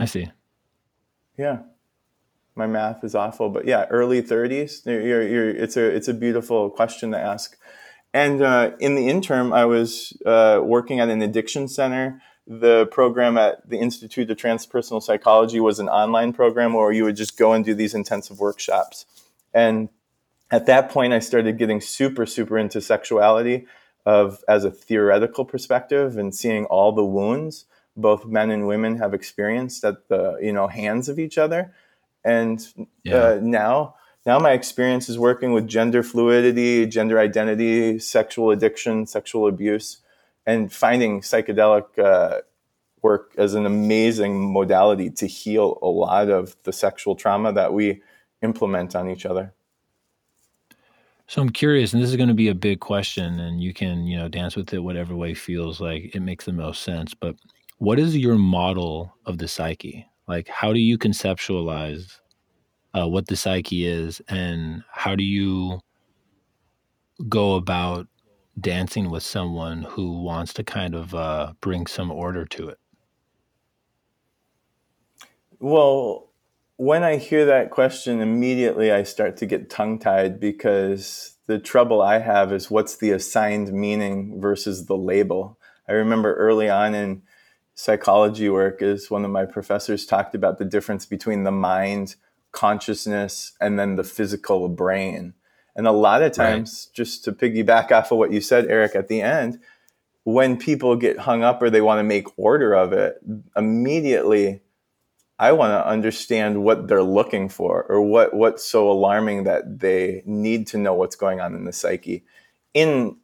[0.00, 0.30] I see.
[1.36, 1.58] Yeah.
[2.54, 4.84] My math is awful, but yeah, early 30s.
[4.84, 7.56] You're, you're, it's a it's a beautiful question to ask.
[8.12, 12.20] And uh, in the interim, I was uh, working at an addiction center.
[12.46, 17.16] The program at the Institute of Transpersonal Psychology was an online program where you would
[17.16, 19.06] just go and do these intensive workshops.
[19.54, 19.88] And
[20.50, 23.66] at that point, I started getting super, super into sexuality
[24.04, 27.64] of as a theoretical perspective and seeing all the wounds
[27.96, 31.74] both men and women have experienced at the you know hands of each other.
[32.24, 32.66] And
[33.04, 33.16] yeah.
[33.16, 39.48] uh, now, now my experience is working with gender fluidity, gender identity, sexual addiction, sexual
[39.48, 39.98] abuse,
[40.46, 42.40] and finding psychedelic uh,
[43.02, 48.02] work as an amazing modality to heal a lot of the sexual trauma that we
[48.42, 49.52] implement on each other.
[51.26, 54.06] So I'm curious, and this is going to be a big question, and you can,
[54.06, 57.14] you know, dance with it whatever way feels like it makes the most sense.
[57.14, 57.36] But
[57.78, 60.06] what is your model of the psyche?
[60.32, 62.20] Like, how do you conceptualize
[62.94, 65.80] uh, what the psyche is, and how do you
[67.28, 68.06] go about
[68.58, 72.78] dancing with someone who wants to kind of uh, bring some order to it?
[75.60, 76.30] Well,
[76.76, 82.00] when I hear that question, immediately I start to get tongue tied because the trouble
[82.00, 85.58] I have is what's the assigned meaning versus the label.
[85.86, 87.22] I remember early on in
[87.74, 92.16] psychology work, is one of my professors talked about the difference between the mind
[92.52, 95.34] consciousness and then the physical brain.
[95.74, 96.96] And a lot of times, right.
[96.96, 99.58] just to piggyback off of what you said, Eric, at the end,
[100.24, 103.16] when people get hung up or they want to make order of it,
[103.56, 104.60] immediately
[105.38, 110.22] I want to understand what they're looking for or what what's so alarming that they
[110.24, 112.24] need to know what's going on in the psyche.
[112.74, 113.16] In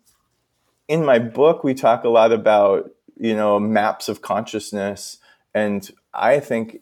[0.88, 5.18] in my book, we talk a lot about you know maps of consciousness,
[5.54, 6.80] and I think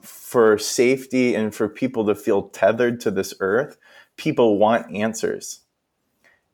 [0.00, 3.76] for safety and for people to feel tethered to this earth,
[4.16, 5.60] people want answers.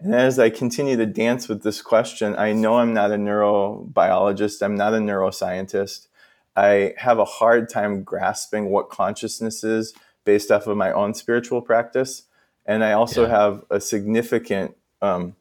[0.01, 4.63] And as I continue to dance with this question, I know I'm not a neurobiologist,
[4.63, 6.07] I'm not a neuroscientist.
[6.55, 11.63] I have a hard time grasping what consciousness is based off of my own spiritual
[11.63, 12.25] practice.
[12.67, 13.31] And I also yeah.
[13.31, 15.37] have a significant um,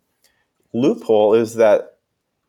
[0.74, 1.97] loophole is that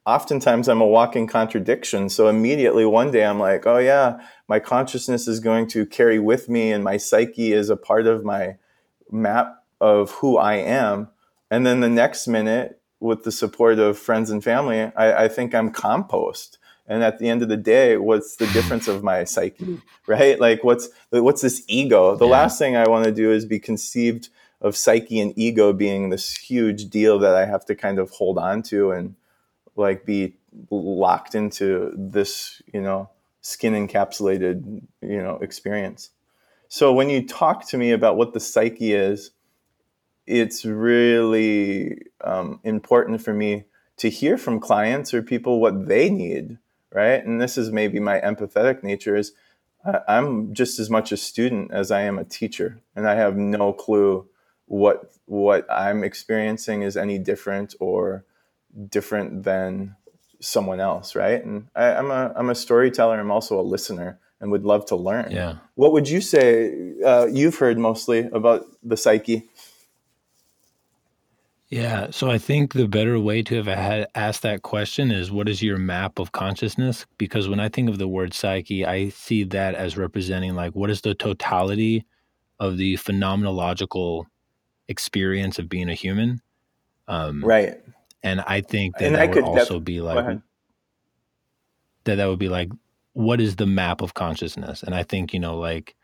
[0.09, 2.09] oftentimes I'm a walking contradiction.
[2.09, 6.49] So immediately one day I'm like, oh, yeah, my consciousness is going to carry with
[6.49, 8.57] me, and my psyche is a part of my
[9.11, 11.09] map of who I am.
[11.51, 15.55] And then the next minute, with the support of friends and family, I, I think
[15.55, 16.59] I'm compost.
[16.87, 20.41] And at the end of the day, what's the difference of my psyche, right?
[20.41, 22.17] Like, what's what's this ego?
[22.17, 22.33] The yeah.
[22.33, 24.31] last thing I want to do is be conceived
[24.63, 28.39] of psyche and ego being this huge deal that I have to kind of hold
[28.39, 29.15] on to and
[29.79, 30.37] like be
[30.71, 33.11] locked into this, you know,
[33.41, 36.11] skin encapsulated, you know, experience.
[36.69, 39.31] So when you talk to me about what the psyche is,
[40.27, 43.65] it's really um, important for me
[43.97, 46.59] to hear from clients or people what they need,
[46.93, 47.25] right?
[47.25, 49.33] And this is maybe my empathetic nature is
[50.07, 53.73] I'm just as much a student as I am a teacher, and I have no
[53.73, 54.29] clue
[54.67, 58.25] what what I'm experiencing is any different or
[58.89, 59.97] different than
[60.41, 61.45] someone else, right?
[61.45, 63.19] And I, am a I'm a storyteller.
[63.19, 65.31] I'm also a listener, and would love to learn.
[65.31, 65.57] Yeah.
[65.75, 66.95] What would you say?
[67.05, 69.49] Uh, you've heard mostly about the psyche.
[71.71, 75.51] Yeah, so I think the better way to have had asked that question is what
[75.51, 77.05] is your map of consciousness?
[77.19, 80.89] Because when I think of the word psyche, I see that as representing like what
[80.89, 82.07] is the totality
[82.59, 84.25] of the phenomenological
[84.89, 86.41] experience of being a human.
[87.07, 87.79] Um, right.
[88.23, 90.41] And I think that and that would also def- be like
[92.05, 92.17] that.
[92.17, 92.71] That would be like
[93.13, 94.83] what is the map of consciousness?
[94.83, 95.97] And I think you know like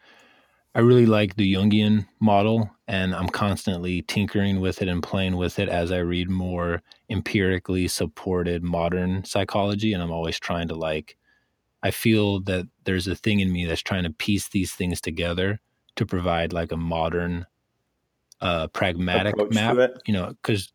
[0.74, 5.60] I really like the Jungian model, and I'm constantly tinkering with it and playing with
[5.60, 9.92] it as I read more empirically supported modern psychology.
[9.92, 11.16] And I'm always trying to like,
[11.84, 15.60] I feel that there's a thing in me that's trying to piece these things together
[15.94, 17.46] to provide like a modern
[18.40, 19.76] uh, pragmatic Approach map.
[20.06, 20.72] You know, because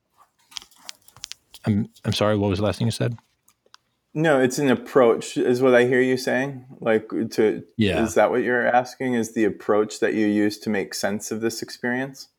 [1.65, 2.37] I'm I'm sorry.
[2.37, 3.17] What was the last thing you said?
[4.13, 6.65] No, it's an approach, is what I hear you saying.
[6.79, 9.13] Like to yeah, is that what you're asking?
[9.13, 12.29] Is the approach that you use to make sense of this experience?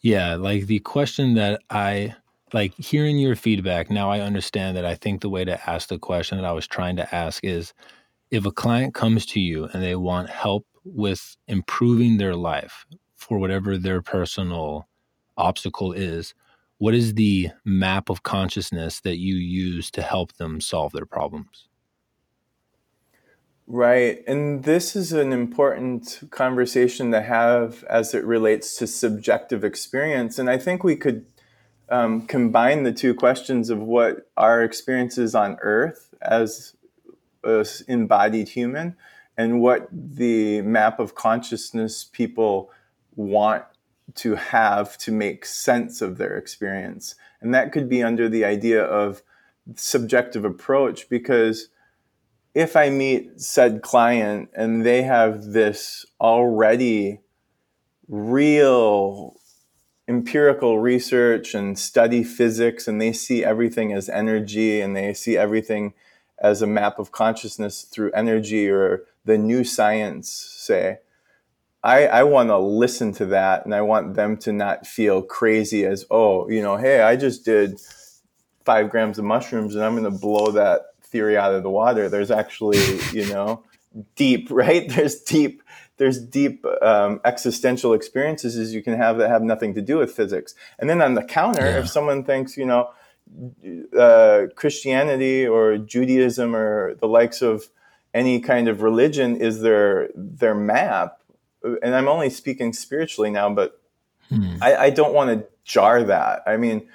[0.00, 2.14] Yeah, like the question that I
[2.52, 3.90] like hearing your feedback.
[3.90, 6.66] Now I understand that I think the way to ask the question that I was
[6.66, 7.72] trying to ask is
[8.30, 13.38] if a client comes to you and they want help with improving their life, for
[13.38, 14.86] whatever their personal
[15.36, 16.34] obstacle is,
[16.78, 21.68] what is the map of consciousness that you use to help them solve their problems?
[23.66, 24.22] Right.
[24.28, 30.38] And this is an important conversation to have as it relates to subjective experience.
[30.38, 31.26] And I think we could
[31.88, 36.76] um, combine the two questions of what our experiences on Earth as
[37.42, 38.96] an embodied human
[39.36, 42.70] and what the map of consciousness people
[43.14, 43.64] want
[44.14, 47.14] to have to make sense of their experience.
[47.40, 49.22] And that could be under the idea of
[49.74, 51.68] subjective approach because
[52.54, 57.20] if I meet said client and they have this already
[58.08, 59.36] real
[60.08, 65.92] empirical research and study physics and they see everything as energy and they see everything
[66.38, 70.98] as a map of consciousness through energy or the new science say
[71.82, 75.84] I, I want to listen to that and I want them to not feel crazy
[75.84, 77.80] as, oh, you know, hey, I just did
[78.64, 82.08] five grams of mushrooms and I'm going to blow that theory out of the water.
[82.08, 83.62] There's actually, you know,
[84.16, 84.88] deep, right?
[84.88, 85.62] There's deep,
[85.98, 90.12] there's deep um, existential experiences as you can have that have nothing to do with
[90.12, 90.54] physics.
[90.78, 91.78] And then on the counter, yeah.
[91.78, 92.90] if someone thinks, you know,
[93.98, 97.68] uh, Christianity or Judaism or the likes of
[98.14, 101.20] any kind of religion is their their map,
[101.82, 103.80] and I'm only speaking spiritually now, but
[104.28, 104.56] hmm.
[104.60, 106.42] I, I, don't want to jar that.
[106.46, 106.88] I mean,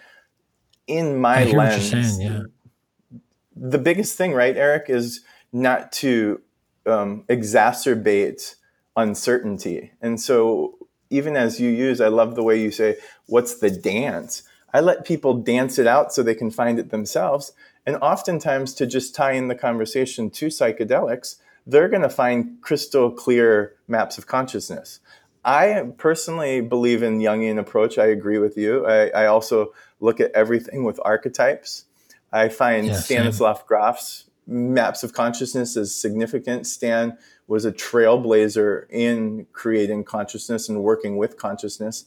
[0.87, 3.19] in my lens, saying, yeah.
[3.55, 6.41] the biggest thing, right, Eric, is not to
[6.85, 8.55] um, exacerbate
[8.95, 9.91] uncertainty.
[10.01, 10.77] And so,
[11.09, 12.97] even as you use, I love the way you say,
[13.27, 14.43] What's the dance?
[14.73, 17.51] I let people dance it out so they can find it themselves.
[17.85, 23.11] And oftentimes, to just tie in the conversation to psychedelics, they're going to find crystal
[23.11, 24.99] clear maps of consciousness.
[25.43, 27.97] I personally believe in Jungian approach.
[27.97, 28.85] I agree with you.
[28.85, 31.85] I, I also look at everything with archetypes.
[32.31, 36.67] I find yeah, Stanislav Grof's maps of consciousness as significant.
[36.67, 42.05] Stan was a trailblazer in creating consciousness and working with consciousness.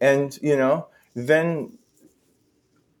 [0.00, 1.78] And, you know, then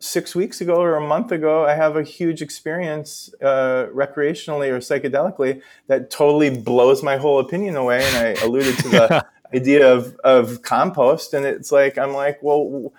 [0.02, 4.78] six weeks ago or a month ago, I have a huge experience uh, recreationally or
[4.78, 8.02] psychedelically that totally blows my whole opinion away.
[8.04, 11.34] And I alluded to the idea of, of compost.
[11.34, 12.92] And it's like, I'm like, well,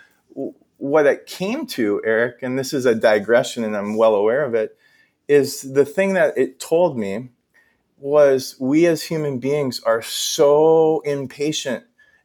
[0.78, 4.56] what it came to, Eric, and this is a digression and I'm well aware of
[4.56, 4.78] it,
[5.28, 7.30] is the thing that it told me
[7.98, 11.84] was we as human beings are so impatient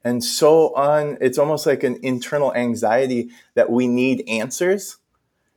[0.09, 4.97] and so on it's almost like an internal anxiety that we need answers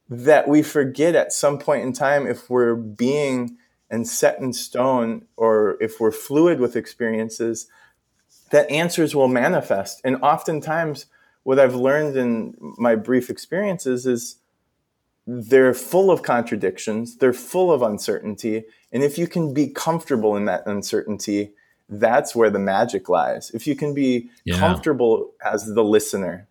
[0.09, 3.57] that we forget at some point in time if we're being
[3.89, 7.67] and set in stone or if we're fluid with experiences
[8.51, 10.01] that answers will manifest.
[10.03, 11.05] And oftentimes
[11.43, 14.35] what i've learned in my brief experiences is
[15.25, 18.65] they're full of contradictions they're full of uncertainty.
[18.91, 21.53] And if you can be comfortable in that uncertainty
[21.91, 23.51] that's where the magic lies.
[23.51, 24.57] If you can be yeah.
[24.57, 26.47] comfortable as the listener,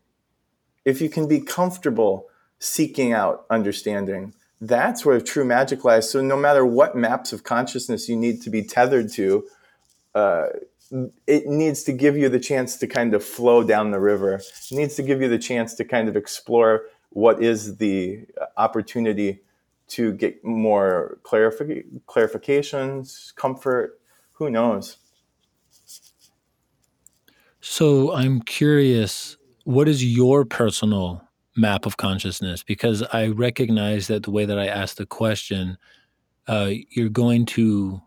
[0.84, 2.26] if you can be comfortable
[2.59, 6.11] seeking out understanding, that's where true magic lies.
[6.11, 9.49] So, no matter what maps of consciousness you need to be tethered to,
[10.14, 10.47] uh,
[11.26, 14.34] it needs to give you the chance to kind of flow down the river.
[14.34, 18.26] It needs to give you the chance to kind of explore what is the
[18.57, 19.41] opportunity
[19.88, 24.01] to get more clarific- clarifications, comfort.
[24.34, 24.97] Who knows?
[27.61, 31.22] So I'm curious, what is your personal
[31.56, 32.62] map of consciousness?
[32.62, 35.76] Because I recognize that the way that I asked the question,
[36.46, 38.00] uh, you're going to,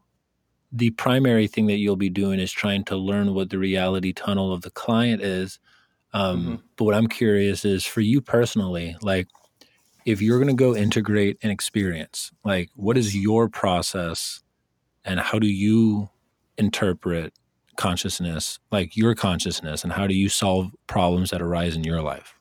[0.71, 4.51] the primary thing that you'll be doing is trying to learn what the reality tunnel
[4.51, 5.59] of the client is.
[6.13, 6.55] Um, mm-hmm.
[6.75, 9.27] But what I'm curious is for you personally, like,
[10.05, 14.41] if you're going to go integrate an experience, like, what is your process
[15.05, 16.09] and how do you
[16.57, 17.33] interpret
[17.75, 22.35] consciousness, like your consciousness, and how do you solve problems that arise in your life?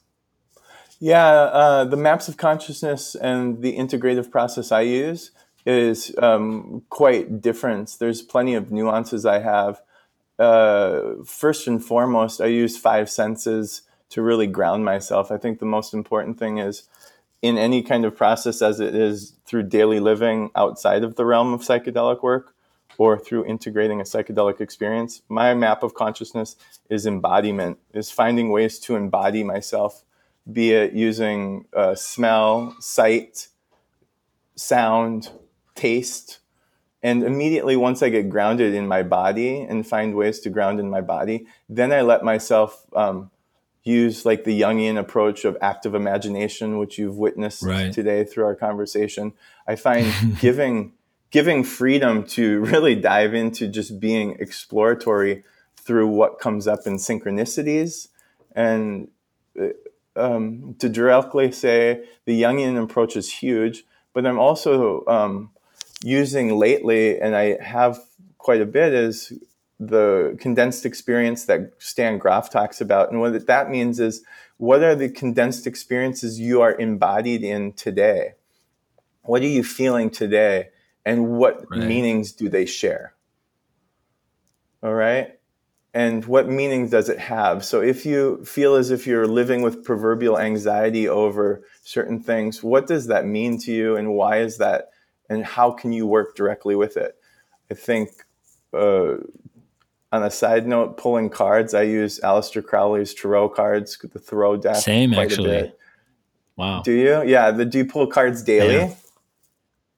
[1.01, 5.33] Yeah, uh, the maps of consciousness and the integrative process I use
[5.67, 7.97] is um, quite different.
[7.99, 9.83] There's plenty of nuances I have.
[10.39, 15.31] Uh, first and foremost, I use five senses to really ground myself.
[15.33, 16.89] I think the most important thing is
[17.43, 21.53] in any kind of process, as it is through daily living outside of the realm
[21.53, 22.55] of psychedelic work,
[23.03, 25.23] or through integrating a psychedelic experience.
[25.29, 26.55] My map of consciousness
[26.89, 30.05] is embodiment, is finding ways to embody myself,
[30.53, 33.49] be it using uh, smell, sight,
[34.55, 35.31] sound,
[35.75, 36.39] taste.
[37.03, 40.89] And immediately, once I get grounded in my body and find ways to ground in
[40.89, 43.33] my body, then I let myself um,
[43.83, 47.93] use like the Jungian approach of active imagination, which you've witnessed right.
[47.93, 49.33] today through our conversation.
[49.67, 50.07] I find
[50.39, 50.93] giving
[51.33, 55.43] giving freedom to really dive into just being exploratory
[55.77, 58.09] through what comes up in synchronicities
[58.55, 59.09] and
[59.61, 59.69] uh,
[60.15, 65.51] um, to directly say the Jungian approach is huge, but I'm also um,
[66.05, 67.99] using lately, and I have
[68.39, 69.33] quite a bit, is
[69.81, 73.11] the condensed experience that Stan Grof talks about.
[73.11, 74.23] And what that means is
[74.59, 78.35] what are the condensed experiences you are embodied in today?
[79.23, 80.69] What are you feeling today?
[81.05, 81.81] And what right.
[81.81, 83.15] meanings do they share?
[84.83, 85.39] All right.
[85.95, 87.65] And what meaning does it have?
[87.65, 92.87] So, if you feel as if you're living with proverbial anxiety over certain things, what
[92.87, 94.91] does that mean to you, and why is that,
[95.29, 97.17] and how can you work directly with it?
[97.71, 98.11] I think,
[98.73, 99.17] uh,
[100.13, 104.77] on a side note, pulling cards, I use Aleister Crowley's Tarot cards, the Thoth deck.
[104.77, 105.73] Same, actually.
[106.57, 106.83] Wow.
[106.83, 107.23] Do you?
[107.25, 107.51] Yeah.
[107.51, 108.75] The, do you pull cards daily?
[108.75, 108.95] Yeah.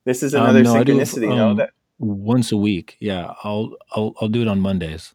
[0.04, 1.54] This is another um, no, synchronicity, do, um, no?
[1.54, 2.96] That once a week.
[3.00, 5.14] Yeah, I'll I'll I'll do it on Mondays.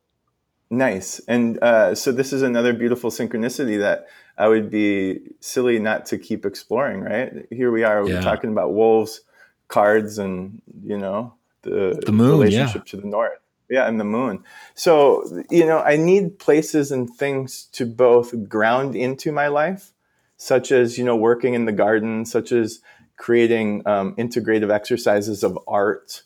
[0.72, 6.06] Nice, and uh, so this is another beautiful synchronicity that I would be silly not
[6.08, 7.02] to keep exploring.
[7.02, 8.08] Right here we are.
[8.08, 8.16] Yeah.
[8.16, 9.22] We're talking about wolves,
[9.68, 11.34] cards, and you know
[11.64, 12.92] the, the moon, relationship yeah.
[12.92, 13.40] to the north.
[13.70, 14.44] Yeah, and the moon.
[14.76, 19.92] So you know, I need places and things to both ground into my life,
[20.38, 22.80] such as you know, working in the garden, such as
[23.20, 26.24] creating um, integrative exercises of art,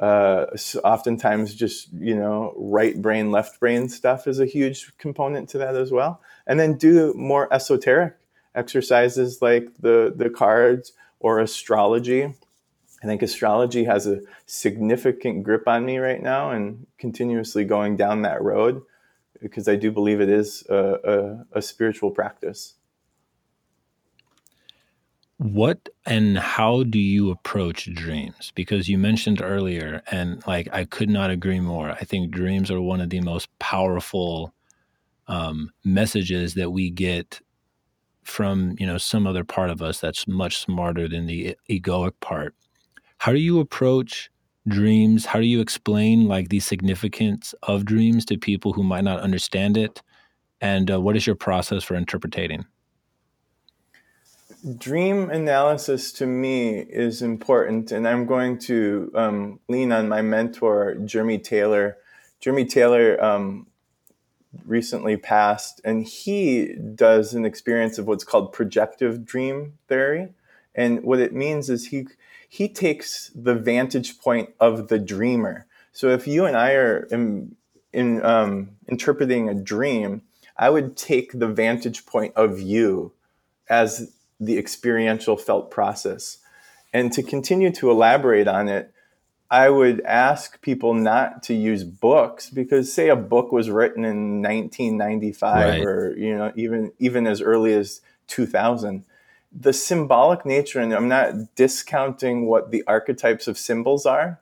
[0.00, 0.46] uh,
[0.84, 5.76] oftentimes just you know right brain left brain stuff is a huge component to that
[5.76, 6.20] as well.
[6.46, 8.16] And then do more esoteric
[8.54, 12.24] exercises like the the cards or astrology.
[12.24, 18.22] I think astrology has a significant grip on me right now and continuously going down
[18.22, 18.82] that road
[19.40, 22.74] because i do believe it is a, a, a spiritual practice
[25.42, 28.52] what and how do you approach dreams?
[28.54, 31.90] Because you mentioned earlier, and like I could not agree more.
[31.90, 34.54] I think dreams are one of the most powerful
[35.28, 37.40] um, messages that we get
[38.24, 42.54] from you know some other part of us that's much smarter than the egoic part.
[43.18, 44.30] How do you approach
[44.68, 45.26] dreams?
[45.26, 49.76] How do you explain like the significance of dreams to people who might not understand
[49.78, 50.02] it?
[50.60, 52.66] And uh, what is your process for interpreting?
[54.78, 60.94] Dream analysis to me is important, and I'm going to um, lean on my mentor,
[61.04, 61.98] Jeremy Taylor.
[62.40, 63.66] Jeremy Taylor um,
[64.64, 70.32] recently passed, and he does an experience of what's called projective dream theory.
[70.74, 72.06] And what it means is he
[72.48, 75.66] he takes the vantage point of the dreamer.
[75.92, 77.56] So if you and I are in,
[77.92, 80.22] in um, interpreting a dream,
[80.58, 83.12] I would take the vantage point of you
[83.70, 84.12] as
[84.42, 86.38] the experiential felt process.
[86.92, 88.92] And to continue to elaborate on it,
[89.50, 94.40] I would ask people not to use books because say a book was written in
[94.42, 95.84] 1995 right.
[95.84, 99.04] or you know even even as early as 2000
[99.52, 104.40] the symbolic nature and I'm not discounting what the archetypes of symbols are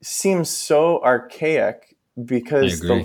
[0.00, 3.04] seems so archaic because the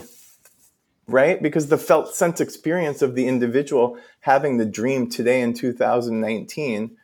[1.07, 1.41] right?
[1.41, 6.97] Because the felt sense experience of the individual having the dream today in 2019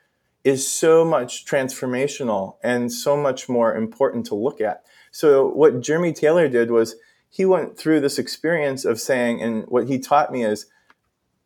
[0.44, 4.84] is so much transformational and so much more important to look at.
[5.12, 6.96] So, what Jeremy Taylor did was
[7.30, 10.68] he went through this experience of saying, and what he taught me is,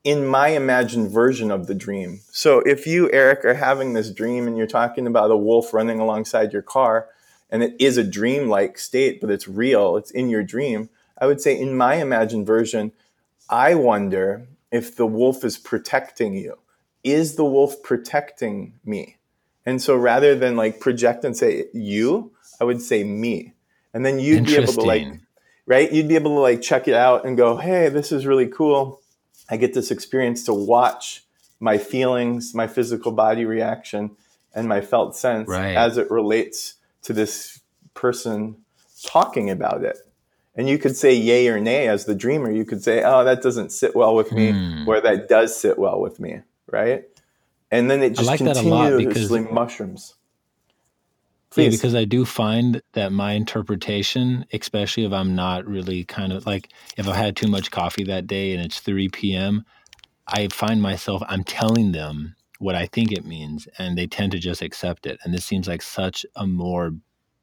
[0.03, 2.19] in my imagined version of the dream.
[2.31, 5.99] So, if you, Eric, are having this dream and you're talking about a wolf running
[5.99, 7.07] alongside your car,
[7.49, 10.89] and it is a dream-like state, but it's real, it's in your dream,
[11.23, 12.91] I would say in my imagined version,
[13.49, 16.57] I wonder if the wolf is protecting you.
[17.01, 19.15] Is the wolf protecting me?
[19.65, 23.53] And so rather than like project and say you, I would say me.
[23.93, 25.07] And then you'd be able to like,
[25.65, 25.89] right?
[25.93, 29.01] You'd be able to like check it out and go, hey, this is really cool.
[29.49, 31.23] I get this experience to watch
[31.61, 34.17] my feelings, my physical body reaction,
[34.53, 35.77] and my felt sense right.
[35.77, 37.61] as it relates to this
[37.93, 38.57] person
[39.05, 39.99] talking about it.
[40.55, 42.51] And you could say yay or nay as the dreamer.
[42.51, 44.87] You could say, oh, that doesn't sit well with me, hmm.
[44.87, 46.41] or that does sit well with me,
[46.71, 47.05] right?
[47.71, 50.13] And then it just like continuously mushrooms.
[51.49, 51.65] Please.
[51.65, 56.47] Yeah, because I do find that my interpretation, especially if I'm not really kind of
[56.47, 59.63] like if I've had too much coffee that day and it's 3 p.m.,
[60.27, 64.39] I find myself I'm telling them what I think it means, and they tend to
[64.39, 65.19] just accept it.
[65.23, 66.93] And this seems like such a more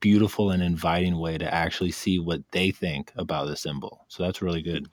[0.00, 4.04] beautiful and inviting way to actually see what they think about the symbol.
[4.08, 4.88] So that's really good.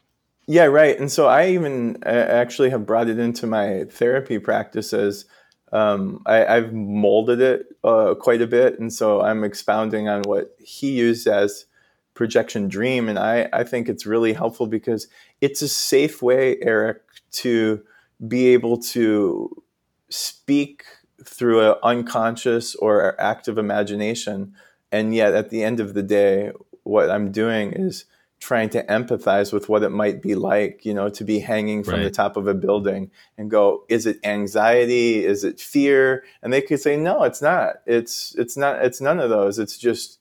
[0.47, 0.97] Yeah, right.
[0.97, 5.25] And so I even uh, actually have brought it into my therapy practices.
[5.73, 10.55] Um, I, have molded it uh, quite a bit, and so I'm expounding on what
[10.59, 11.65] he used as
[12.13, 15.09] projection dream, and I, I think it's really helpful because
[15.41, 17.01] it's a safe way, Eric,
[17.31, 17.83] to
[18.25, 19.63] be able to
[20.07, 20.85] speak
[21.25, 24.53] through an unconscious or active imagination
[24.91, 26.51] and yet at the end of the day
[26.83, 28.05] what i'm doing is
[28.39, 31.95] trying to empathize with what it might be like you know to be hanging from
[31.95, 32.03] right.
[32.03, 35.25] the top of a building and go is it anxiety?
[35.25, 36.23] Is it fear?
[36.43, 37.77] And they could say no it's not.
[37.87, 39.57] It's it's not it's none of those.
[39.57, 40.19] It's just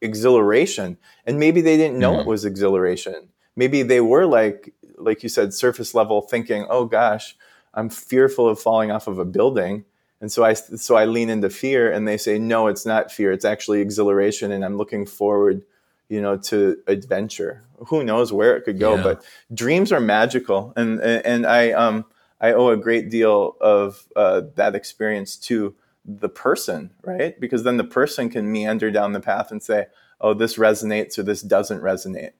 [0.00, 0.96] exhilaration.
[1.26, 2.20] And maybe they didn't know mm-hmm.
[2.20, 3.30] it was exhilaration.
[3.56, 7.36] Maybe they were like like you said surface level thinking oh gosh
[7.74, 9.84] i'm fearful of falling off of a building
[10.20, 13.32] and so I so I lean into fear, and they say, no, it's not fear;
[13.32, 15.62] it's actually exhilaration, and I'm looking forward,
[16.08, 17.64] you know, to adventure.
[17.86, 18.96] Who knows where it could go?
[18.96, 19.02] Yeah.
[19.02, 22.04] But dreams are magical, and and I um
[22.40, 27.38] I owe a great deal of uh, that experience to the person, right?
[27.38, 29.86] Because then the person can meander down the path and say,
[30.20, 32.32] oh, this resonates or this doesn't resonate.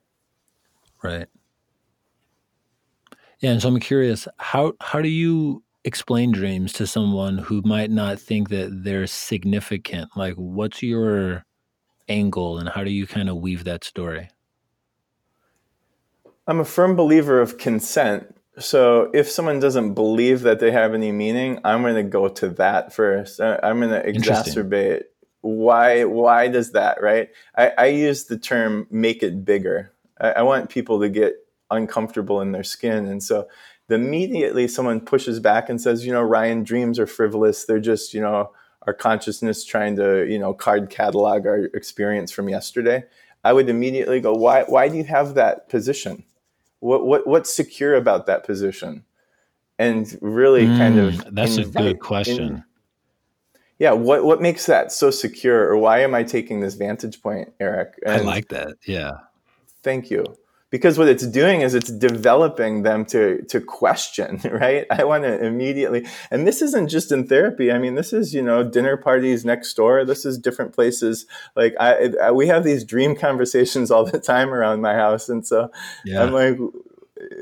[1.02, 1.28] Right.
[3.40, 7.90] Yeah, and so I'm curious how how do you explain dreams to someone who might
[7.90, 10.10] not think that they're significant?
[10.16, 11.44] Like, what's your
[12.08, 14.28] angle and how do you kind of weave that story?
[16.46, 18.34] I'm a firm believer of consent.
[18.58, 22.48] So if someone doesn't believe that they have any meaning, I'm going to go to
[22.50, 23.40] that first.
[23.40, 25.04] Uh, I'm going to exacerbate
[25.42, 30.42] why why does that right i, I use the term make it bigger I, I
[30.42, 31.34] want people to get
[31.70, 33.48] uncomfortable in their skin and so
[33.92, 37.64] immediately someone pushes back and says you know ryan dreams are frivolous.
[37.64, 38.50] They're just you know
[38.86, 43.04] our consciousness trying to you know card catalog our experience from yesterday.
[43.44, 46.24] I would immediately go why why do you have that position?
[46.80, 49.04] What what what's secure about that position?
[49.78, 52.64] And really mm, kind of that's invite, a good question in,
[53.78, 55.68] yeah what what makes that so secure?
[55.68, 57.98] Or why am i taking this vantage point eric?
[58.04, 59.12] And i like that yeah.
[59.82, 60.24] Thank you
[60.70, 64.86] because what it's doing is it's developing them to to question right?
[64.90, 67.70] I want to immediately and this isn't just in therapy.
[67.72, 70.04] I mean this is you know dinner parties next door.
[70.04, 71.26] This is different places.
[71.56, 75.46] Like i, I we have these dream conversations all the time around my house and
[75.46, 75.70] so
[76.04, 76.22] yeah.
[76.22, 76.58] i'm like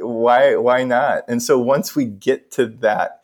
[0.01, 1.24] why why not?
[1.29, 3.20] And so once we get to that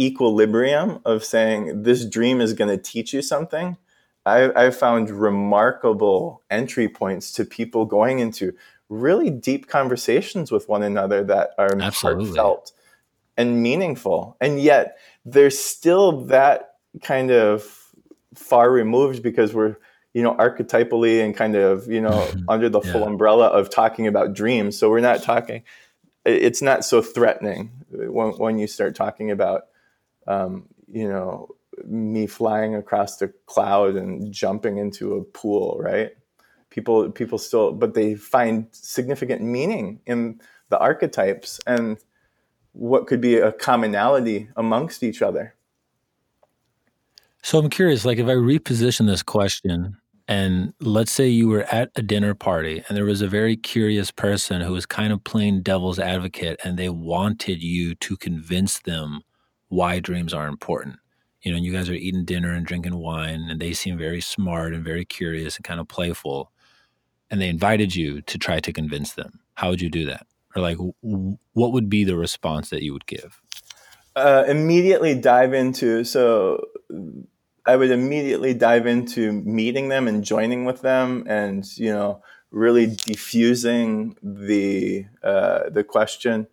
[0.00, 3.76] equilibrium of saying this dream is going to teach you something,
[4.24, 8.54] I, have found remarkable entry points to people going into
[8.92, 12.26] really deep conversations with one another that are Absolutely.
[12.26, 12.72] heartfelt
[13.36, 14.36] and meaningful.
[14.40, 17.64] And yet there's still that kind of
[18.34, 19.76] far removed because we're
[20.14, 22.92] you know archetypally and kind of you know under the yeah.
[22.92, 25.62] full umbrella of talking about dreams so we're not talking
[26.24, 29.64] it's not so threatening when, when you start talking about
[30.26, 31.48] um, you know,
[31.84, 36.12] me flying across the cloud and jumping into a pool, right?
[36.72, 41.98] People, people still, but they find significant meaning in the archetypes and
[42.72, 45.54] what could be a commonality amongst each other.
[47.42, 51.90] So I'm curious, like if I reposition this question and let's say you were at
[51.94, 55.60] a dinner party and there was a very curious person who was kind of playing
[55.60, 59.20] devil's advocate and they wanted you to convince them
[59.68, 60.96] why dreams are important.
[61.42, 64.74] You know, you guys are eating dinner and drinking wine, and they seem very smart
[64.74, 66.52] and very curious and kind of playful.
[67.32, 69.40] And they invited you to try to convince them.
[69.54, 70.26] How would you do that?
[70.54, 73.40] Or, like, w- what would be the response that you would give?
[74.14, 76.62] Uh, immediately dive into, so
[77.64, 82.86] I would immediately dive into meeting them and joining with them and, you know, really
[82.86, 86.46] diffusing the, uh, the question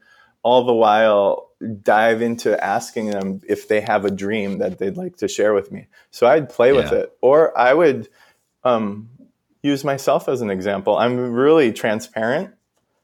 [0.43, 1.49] all the while
[1.81, 5.69] dive into asking them if they have a dream that they'd like to share with
[5.73, 5.87] me.
[6.11, 6.77] So I'd play yeah.
[6.77, 8.07] with it, or I would
[8.63, 9.09] um,
[9.61, 10.97] use myself as an example.
[10.97, 12.53] I'm really transparent.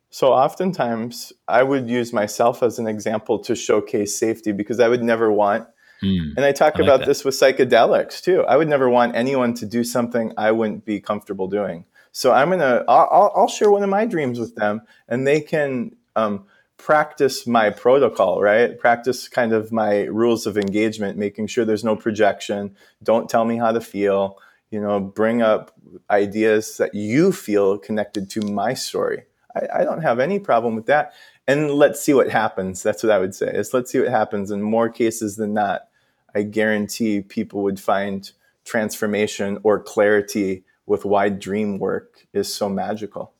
[0.09, 5.03] So oftentimes I would use myself as an example to showcase safety because I would
[5.03, 5.67] never want,
[6.01, 8.43] mm, and I talk I about like this with psychedelics too.
[8.43, 11.85] I would never want anyone to do something I wouldn't be comfortable doing.
[12.13, 15.97] So I'm gonna, I'll, I'll share one of my dreams with them, and they can
[16.15, 16.45] um,
[16.77, 18.79] practice my protocol, right?
[18.79, 22.75] Practice kind of my rules of engagement, making sure there's no projection.
[23.03, 24.37] Don't tell me how to feel.
[24.75, 25.71] You know, bring up
[26.09, 29.23] ideas that you feel connected to my story.
[29.55, 31.13] I, I don't have any problem with that.
[31.47, 32.83] And let's see what happens.
[32.83, 33.47] That's what I would say.
[33.47, 34.51] Is let's see what happens.
[34.51, 35.87] In more cases than not,
[36.35, 38.29] I guarantee people would find
[38.65, 43.31] transformation or clarity with why dream work is so magical.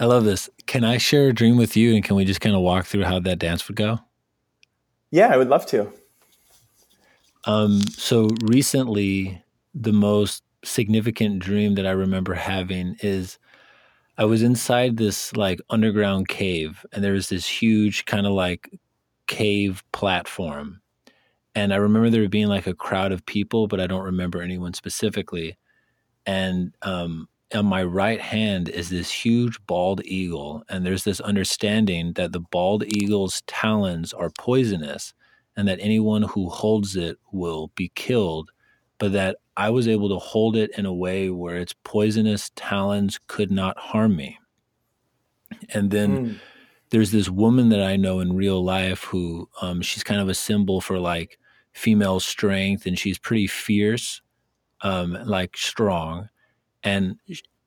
[0.00, 0.48] I love this.
[0.64, 3.04] Can I share a dream with you and can we just kind of walk through
[3.04, 3.98] how that dance would go?
[5.10, 5.92] Yeah, I would love to.
[7.44, 9.42] Um, so recently,
[9.80, 13.38] the most significant dream that I remember having is
[14.16, 18.68] I was inside this like underground cave and there was this huge kind of like
[19.28, 20.80] cave platform.
[21.54, 24.74] And I remember there being like a crowd of people, but I don't remember anyone
[24.74, 25.56] specifically.
[26.26, 32.12] And um, on my right hand is this huge bald eagle, and there's this understanding
[32.14, 35.14] that the bald eagle's talons are poisonous
[35.56, 38.50] and that anyone who holds it will be killed,
[38.98, 43.18] but that I was able to hold it in a way where its poisonous talons
[43.26, 44.38] could not harm me.
[45.70, 46.40] And then mm.
[46.90, 50.34] there's this woman that I know in real life who um, she's kind of a
[50.34, 51.38] symbol for like
[51.72, 54.20] female strength, and she's pretty fierce,
[54.82, 56.28] um, like strong
[56.82, 57.18] and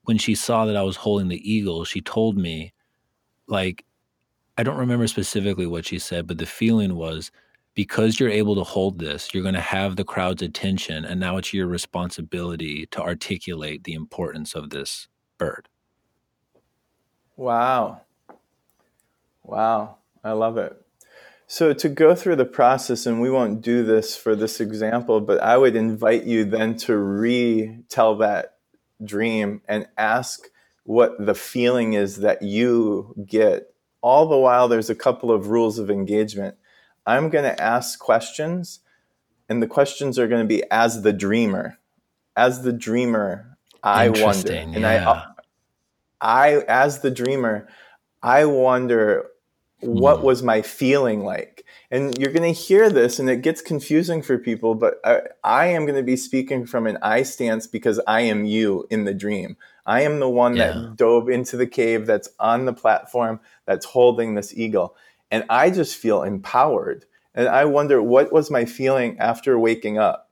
[0.03, 2.73] when she saw that I was holding the eagle, she told me,
[3.47, 3.85] like,
[4.57, 7.31] I don't remember specifically what she said, but the feeling was
[7.81, 11.03] because you're able to hold this, you're going to have the crowd's attention.
[11.03, 15.07] And now it's your responsibility to articulate the importance of this
[15.39, 15.67] bird.
[17.35, 18.01] Wow.
[19.41, 19.97] Wow.
[20.23, 20.79] I love it.
[21.47, 25.41] So, to go through the process, and we won't do this for this example, but
[25.41, 28.57] I would invite you then to retell that
[29.03, 30.49] dream and ask
[30.83, 33.73] what the feeling is that you get.
[34.03, 36.57] All the while, there's a couple of rules of engagement.
[37.05, 38.79] I'm going to ask questions,
[39.49, 41.77] and the questions are going to be as the dreamer.
[42.35, 45.25] as the dreamer, I wonder, and yeah.
[46.21, 47.67] I, I as the dreamer,
[48.21, 49.27] I wonder
[49.81, 50.23] what mm.
[50.23, 51.65] was my feeling like.
[51.89, 54.75] And you're going to hear this, and it gets confusing for people.
[54.75, 58.45] But I, I am going to be speaking from an I stance because I am
[58.45, 59.57] you in the dream.
[59.85, 60.71] I am the one yeah.
[60.71, 64.95] that dove into the cave that's on the platform that's holding this eagle.
[65.31, 67.05] And I just feel empowered.
[67.33, 70.29] And I wonder what was my feeling after waking up?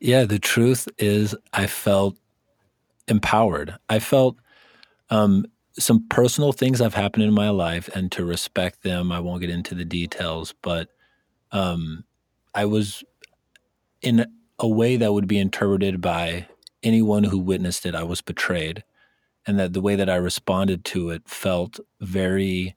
[0.00, 2.16] Yeah, the truth is, I felt
[3.06, 3.76] empowered.
[3.88, 4.36] I felt
[5.10, 5.44] um,
[5.78, 9.50] some personal things have happened in my life, and to respect them, I won't get
[9.50, 10.88] into the details, but
[11.52, 12.04] um,
[12.54, 13.04] I was
[14.00, 14.26] in
[14.58, 16.46] a way that would be interpreted by
[16.82, 17.94] anyone who witnessed it.
[17.94, 18.82] I was betrayed,
[19.46, 22.76] and that the way that I responded to it felt very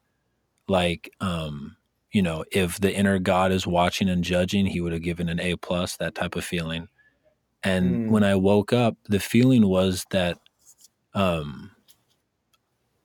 [0.68, 1.78] like um,
[2.12, 5.40] you know if the inner god is watching and judging he would have given an
[5.40, 6.88] a plus that type of feeling.
[7.64, 8.10] And mm.
[8.10, 10.38] when i woke up the feeling was that
[11.14, 11.72] um,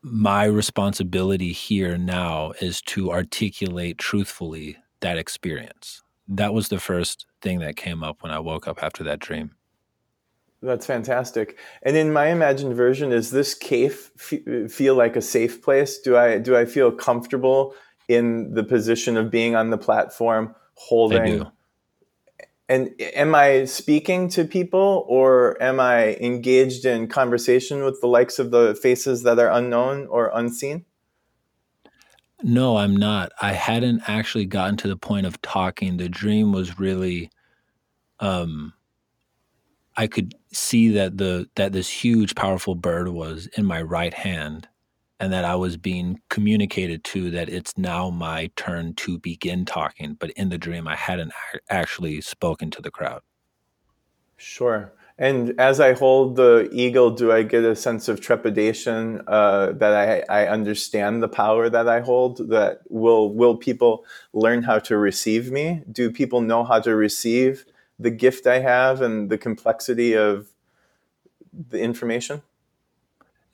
[0.02, 6.02] my responsibility here now is to articulate truthfully that experience.
[6.26, 9.52] That was the first thing that came up when i woke up after that dream
[10.62, 11.58] that's fantastic.
[11.82, 15.98] And in my imagined version, is this cave f- feel like a safe place?
[15.98, 17.74] Do I do I feel comfortable
[18.08, 21.46] in the position of being on the platform, holding?
[22.68, 28.38] And am I speaking to people, or am I engaged in conversation with the likes
[28.38, 30.84] of the faces that are unknown or unseen?
[32.42, 33.32] No, I'm not.
[33.40, 35.96] I hadn't actually gotten to the point of talking.
[35.96, 37.30] The dream was really
[38.20, 38.74] um
[39.96, 44.68] I could see that the that this huge powerful bird was in my right hand
[45.18, 50.14] and that I was being communicated to that it's now my turn to begin talking
[50.14, 51.32] but in the dream I hadn't
[51.68, 53.22] actually spoken to the crowd.
[54.36, 54.92] Sure.
[55.20, 60.24] And as I hold the eagle, do I get a sense of trepidation uh, that
[60.30, 62.48] I, I understand the power that I hold?
[62.48, 65.82] That will will people learn how to receive me?
[65.92, 67.66] Do people know how to receive
[68.00, 70.48] the gift I have and the complexity of
[71.52, 72.42] the information?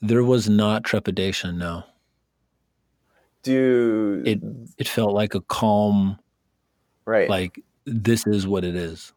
[0.01, 1.85] There was not trepidation, no.
[3.43, 4.41] Do it
[4.79, 6.19] it felt like a calm
[7.05, 9.13] right like this is what it is.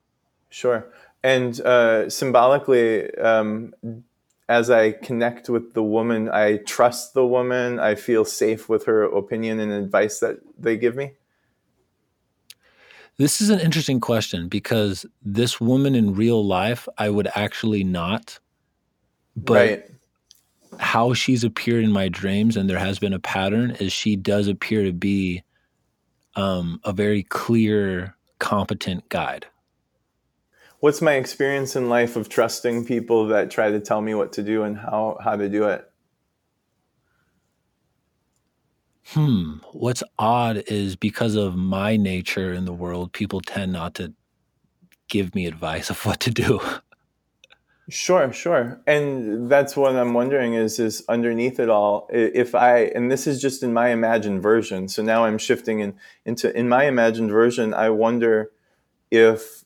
[0.50, 0.88] Sure.
[1.24, 3.74] And uh, symbolically, um,
[4.48, 7.80] as I connect with the woman, I trust the woman.
[7.80, 11.14] I feel safe with her opinion and advice that they give me.
[13.20, 18.40] This is an interesting question because this woman in real life, I would actually not.
[19.36, 19.92] But right.
[20.80, 24.48] how she's appeared in my dreams, and there has been a pattern, is she does
[24.48, 25.44] appear to be
[26.36, 29.48] um, a very clear, competent guide.
[30.80, 34.44] What's my experience in life of trusting people that try to tell me what to
[34.44, 35.89] do and how, how to do it?
[39.14, 44.14] Hmm, what's odd is because of my nature in the world, people tend not to
[45.10, 46.60] give me advice of what to do.
[47.90, 48.80] Sure, sure.
[48.86, 53.42] And that's what I'm wondering is is underneath it all, if I and this is
[53.42, 54.88] just in my imagined version.
[54.88, 58.52] So now I'm shifting in, into in my imagined version, I wonder
[59.10, 59.66] if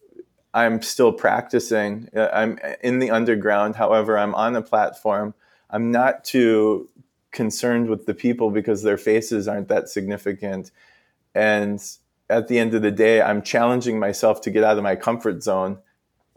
[0.53, 2.07] I'm still practicing.
[2.15, 5.33] Uh, I'm in the underground, however, I'm on a platform.
[5.69, 6.87] I'm not too
[7.33, 10.71] concerned with the people because their faces aren't that significant.
[11.35, 11.83] And
[12.29, 15.43] at the end of the day, I'm challenging myself to get out of my comfort
[15.43, 15.79] zone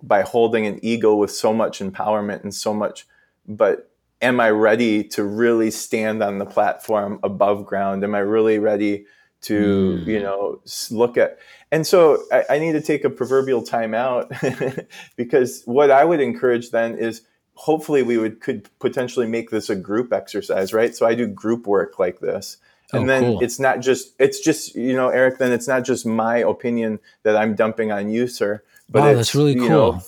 [0.02, 3.06] by holding an ego with so much empowerment and so much.
[3.46, 3.90] But
[4.20, 8.02] am I ready to really stand on the platform above ground?
[8.02, 9.06] Am I really ready
[9.42, 10.06] to, mm.
[10.06, 11.38] you know, look at?
[11.70, 14.32] And so I, I need to take a proverbial time out
[15.16, 17.22] because what I would encourage then is
[17.56, 20.94] hopefully we would could potentially make this a group exercise, right?
[20.94, 22.58] So I do group work like this.
[22.92, 23.42] And oh, then cool.
[23.42, 25.38] it's not just it's just you know Eric.
[25.38, 28.62] Then it's not just my opinion that I'm dumping on you, sir.
[28.88, 29.68] But wow, that's really cool.
[29.68, 30.02] Know,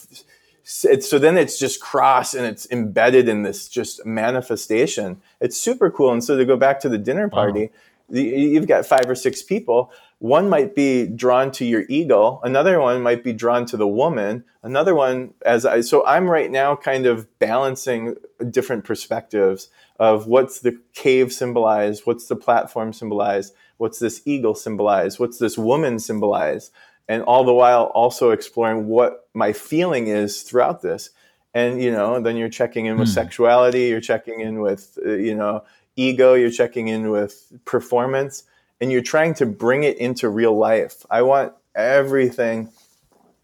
[0.84, 5.20] it's, so then it's just cross and it's embedded in this just manifestation.
[5.40, 6.12] It's super cool.
[6.12, 7.68] And so to go back to the dinner party, wow.
[8.10, 9.90] the, you've got five or six people
[10.20, 14.44] one might be drawn to your ego another one might be drawn to the woman
[14.62, 18.16] another one as i so i'm right now kind of balancing
[18.50, 25.18] different perspectives of what's the cave symbolize what's the platform symbolize what's this eagle symbolize
[25.18, 26.70] what's this woman symbolize
[27.08, 31.10] and all the while also exploring what my feeling is throughout this
[31.54, 33.14] and you know then you're checking in with hmm.
[33.14, 35.62] sexuality you're checking in with uh, you know
[35.96, 38.44] ego you're checking in with performance
[38.80, 41.04] and you're trying to bring it into real life.
[41.10, 42.70] I want everything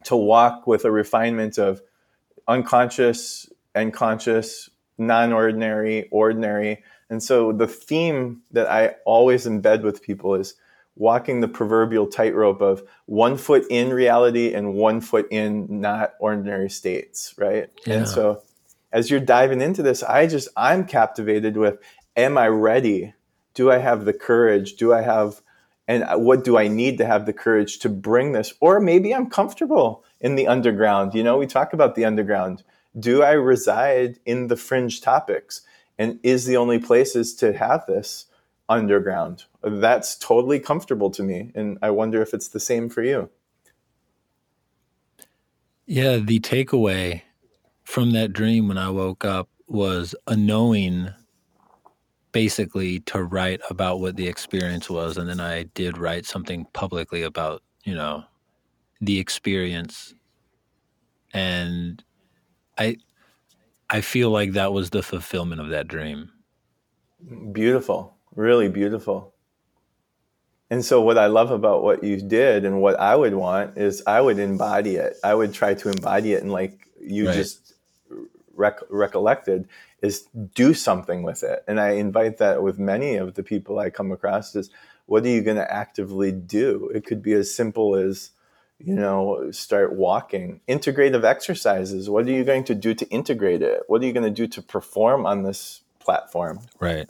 [0.05, 1.80] to walk with a refinement of
[2.47, 6.82] unconscious and conscious, non ordinary, ordinary.
[7.11, 10.55] And so the theme that I always embed with people is
[10.97, 16.70] walking the proverbial tightrope of one foot in reality and one foot in not ordinary
[16.70, 17.68] states, right?
[17.85, 17.95] Yeah.
[17.95, 18.43] And so
[18.93, 21.78] as you're diving into this, I just, I'm captivated with
[22.16, 23.12] am I ready?
[23.55, 24.74] Do I have the courage?
[24.74, 25.40] Do I have,
[25.88, 28.52] and what do I need to have the courage to bring this?
[28.61, 31.14] Or maybe I'm comfortable in the underground.
[31.14, 32.62] You know, we talk about the underground.
[32.98, 35.62] Do I reside in the fringe topics?
[35.98, 38.26] And is the only places to have this
[38.68, 39.44] underground?
[39.62, 41.52] That's totally comfortable to me.
[41.55, 43.30] And I wonder if it's the same for you.
[45.86, 47.22] Yeah, the takeaway
[47.84, 51.12] from that dream when I woke up was a knowing
[52.35, 55.16] basically to write about what the experience was.
[55.16, 58.24] And then I did write something publicly about, you know,
[59.01, 60.14] the experience.
[61.32, 62.03] And
[62.76, 62.97] I
[63.89, 66.30] I feel like that was the fulfillment of that dream.
[67.53, 68.16] Beautiful.
[68.35, 69.32] Really beautiful.
[70.70, 74.03] And so, what I love about what you did and what I would want is
[74.07, 75.16] I would embody it.
[75.22, 77.35] I would try to embody it and, like you right.
[77.35, 77.74] just
[78.55, 79.68] rec- recollected
[80.05, 81.64] is do something with it.
[81.66, 84.70] And i invite that with many of the people i come across is
[85.07, 86.90] what are you going to actively do?
[86.94, 88.30] It could be as simple as
[88.78, 90.61] you know start walking.
[90.68, 93.82] Integrative exercises what are you going to do to integrate it?
[93.88, 96.61] What are you going to do to perform on this platform?
[96.80, 97.09] Right.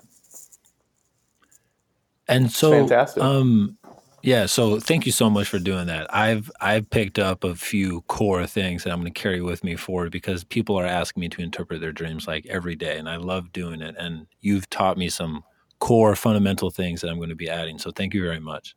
[2.28, 3.22] And so fantastic.
[3.22, 3.76] um
[4.24, 6.12] yeah, so thank you so much for doing that.
[6.12, 9.76] I've I've picked up a few core things that I'm going to carry with me
[9.76, 13.16] forward because people are asking me to interpret their dreams like every day and I
[13.16, 15.44] love doing it and you've taught me some
[15.78, 17.78] core fundamental things that I'm going to be adding.
[17.78, 18.74] So thank you very much.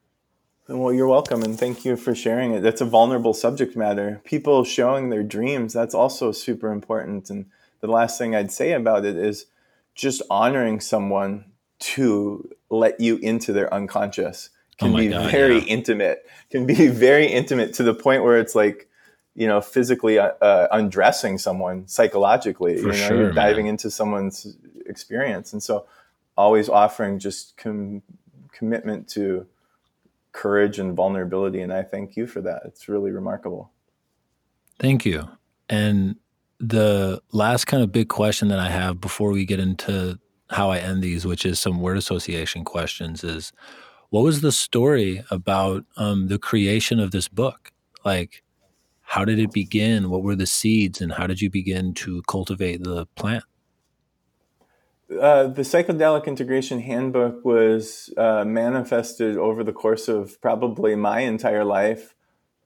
[0.67, 2.59] Well, you're welcome and thank you for sharing it.
[2.59, 4.21] That's a vulnerable subject matter.
[4.25, 7.45] People showing their dreams, that's also super important and
[7.79, 9.45] the last thing I'd say about it is
[9.95, 11.45] just honoring someone
[11.79, 15.65] to let you into their unconscious can oh be God, very yeah.
[15.65, 16.25] intimate.
[16.49, 18.87] Can be very intimate to the point where it's like
[19.35, 23.73] you know physically uh, uh undressing someone psychologically For you know sure, you're diving man.
[23.73, 24.55] into someone's
[24.85, 25.51] experience.
[25.51, 25.85] And so
[26.37, 28.01] always offering just com-
[28.53, 29.45] commitment to
[30.31, 31.59] courage and vulnerability.
[31.59, 32.61] And i thank you for that.
[32.63, 33.71] It's really remarkable.
[34.79, 35.27] Thank you.
[35.67, 36.15] And
[36.59, 40.17] the last kind of big question that i have before we get into
[40.49, 43.53] how i end these which is some word association questions is
[44.09, 47.71] what was the story about um, the creation of this book?
[48.05, 48.43] Like,
[49.01, 50.09] how did it begin?
[50.09, 53.43] What were the seeds, and how did you begin to cultivate the plant?
[55.09, 61.63] Uh, the psychedelic integration handbook was uh, manifested over the course of probably my entire
[61.63, 62.13] life.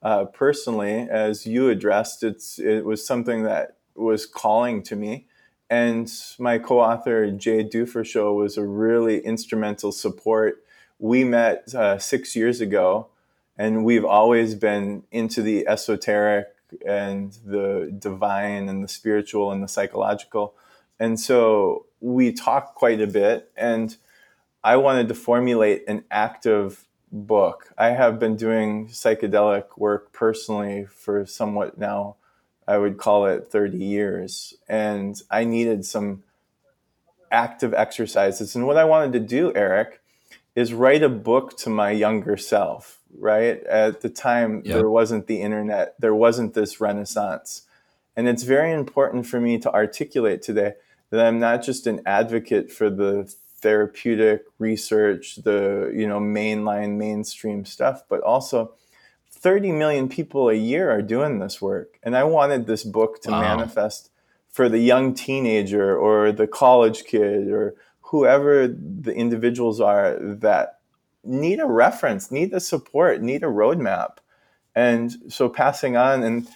[0.02, 5.28] Uh, personally, as you addressed, it's it was something that was calling to me,
[5.70, 10.64] and my co-author Jay Dufourchaux was a really instrumental support
[11.02, 13.08] we met uh, six years ago,
[13.58, 16.48] and we've always been into the esoteric
[16.86, 20.54] and the divine and the spiritual and the psychological.
[21.00, 23.52] And so we talk quite a bit.
[23.58, 23.98] And
[24.64, 27.74] I wanted to formulate an active book.
[27.80, 32.16] I have been doing psychedelic work personally for somewhat now,
[32.68, 34.54] I would call it 30 years.
[34.70, 36.24] And I needed some
[37.32, 38.56] active exercises.
[38.56, 40.01] And what I wanted to do, Eric,
[40.56, 43.64] is write a book to my younger self, right?
[43.64, 44.76] At the time, yep.
[44.76, 47.64] there wasn't the internet, there wasn't this renaissance.
[48.16, 50.74] And it's very important for me to articulate today
[51.10, 57.64] that I'm not just an advocate for the therapeutic research, the you know mainline mainstream
[57.64, 58.74] stuff, but also
[59.32, 62.00] 30 million people a year are doing this work.
[62.04, 63.42] And I wanted this book to wow.
[63.42, 64.10] manifest
[64.50, 67.76] for the young teenager or the college kid or
[68.12, 70.80] whoever the individuals are that
[71.24, 74.18] need a reference, need the support, need a roadmap.
[74.76, 76.48] And so passing on and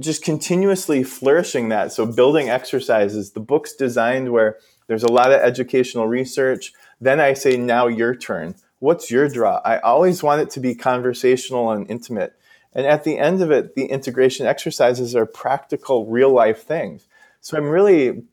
[0.00, 1.92] just continuously flourishing that.
[1.92, 4.58] So building exercises, the book's designed where
[4.88, 6.72] there's a lot of educational research.
[7.00, 8.56] Then I say, now your turn.
[8.80, 9.60] What's your draw?
[9.64, 12.34] I always want it to be conversational and intimate.
[12.72, 17.06] And at the end of it, the integration exercises are practical, real life things.
[17.40, 18.24] So I'm really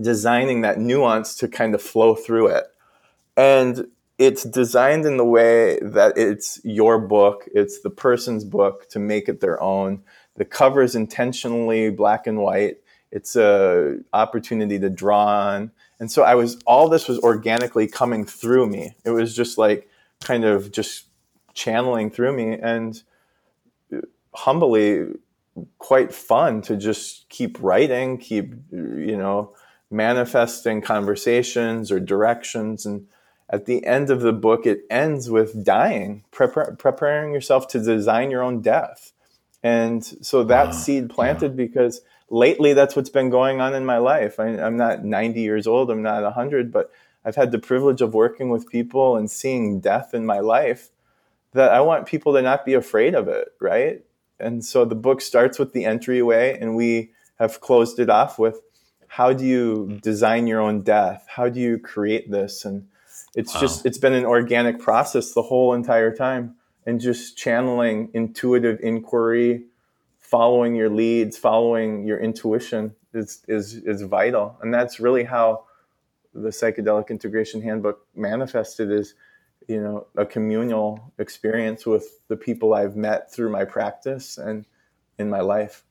[0.00, 2.64] designing that nuance to kind of flow through it.
[3.36, 3.88] And
[4.18, 9.28] it's designed in the way that it's your book, it's the person's book to make
[9.28, 10.02] it their own.
[10.36, 12.78] The cover is intentionally black and white.
[13.10, 15.70] It's a opportunity to draw on.
[16.00, 18.94] And so I was all this was organically coming through me.
[19.04, 19.88] It was just like
[20.20, 21.06] kind of just
[21.54, 23.02] channeling through me and
[24.34, 25.06] humbly
[25.78, 29.54] quite fun to just keep writing, keep, you know,
[29.90, 32.84] manifesting conversations or directions.
[32.84, 33.06] And
[33.50, 38.30] at the end of the book, it ends with dying, prepar- preparing yourself to design
[38.30, 39.12] your own death.
[39.62, 40.72] And so that wow.
[40.72, 41.66] seed planted yeah.
[41.66, 44.38] because lately that's what's been going on in my life.
[44.38, 46.90] I, I'm not 90 years old, I'm not 100, but
[47.24, 50.90] I've had the privilege of working with people and seeing death in my life
[51.52, 54.02] that I want people to not be afraid of it, right?
[54.38, 58.60] And so the book starts with the entryway, and we have closed it off with
[59.08, 61.26] how do you design your own death?
[61.28, 62.64] How do you create this?
[62.64, 62.88] And
[63.34, 63.60] it's wow.
[63.60, 66.54] just, it's been an organic process the whole entire time.
[66.86, 69.64] And just channeling intuitive inquiry,
[70.18, 74.56] following your leads, following your intuition is, is, is vital.
[74.62, 75.64] And that's really how
[76.34, 79.14] the psychedelic integration handbook manifested is
[79.68, 84.64] you know a communal experience with the people I've met through my practice and
[85.18, 85.84] in my life.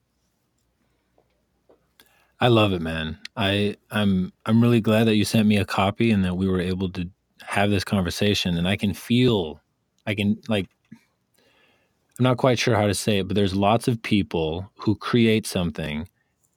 [2.40, 3.18] I love it, man.
[3.36, 6.62] I I'm I'm really glad that you sent me a copy and that we were
[6.62, 7.10] able to
[7.42, 9.62] have this conversation and I can feel
[10.06, 10.70] I can like
[12.20, 15.46] I'm not quite sure how to say it, but there's lots of people who create
[15.48, 16.08] something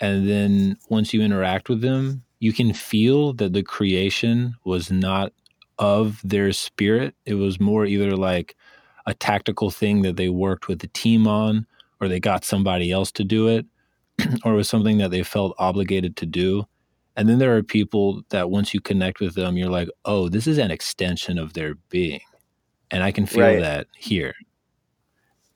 [0.01, 5.33] and then once you interact with them, you can feel that the creation was not
[5.79, 7.15] of their spirit.
[7.27, 8.57] It was more either like
[9.07, 11.67] a tactical thing that they worked with the team on,
[12.01, 13.67] or they got somebody else to do it,
[14.45, 16.65] or it was something that they felt obligated to do.
[17.17, 20.47] And then there are people that once you connect with them, you're like, oh, this
[20.47, 22.21] is an extension of their being.
[22.91, 23.61] And I can feel right.
[23.61, 24.35] that here.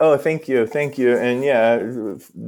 [0.00, 0.66] Oh, thank you.
[0.66, 1.16] Thank you.
[1.16, 1.80] And yeah,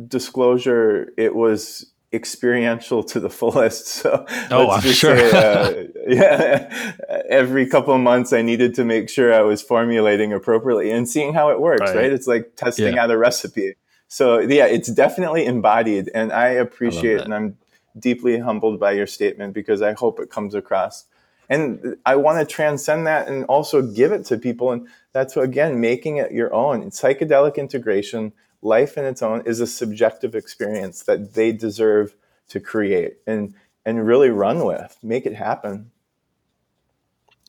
[0.09, 3.87] disclosure, it was experiential to the fullest.
[3.87, 5.17] So oh, I'm sure.
[5.17, 6.93] Say, uh, yeah,
[7.29, 11.35] every couple of months I needed to make sure I was formulating appropriately and seeing
[11.35, 11.83] how it works.
[11.83, 11.97] Right?
[11.97, 12.13] right?
[12.13, 13.05] It's like testing yeah.
[13.05, 13.75] out a recipe.
[14.09, 17.59] So yeah, it's definitely embodied, and I appreciate I and I'm
[17.99, 21.07] deeply humbled by your statement because I hope it comes across.
[21.49, 24.73] And I want to transcend that and also give it to people.
[24.73, 26.91] And that's again making it your own.
[26.91, 28.33] Psychedelic integration
[28.63, 32.17] life in its own is a subjective experience that they deserve
[32.49, 33.55] to create and
[33.85, 35.91] and really run with make it happen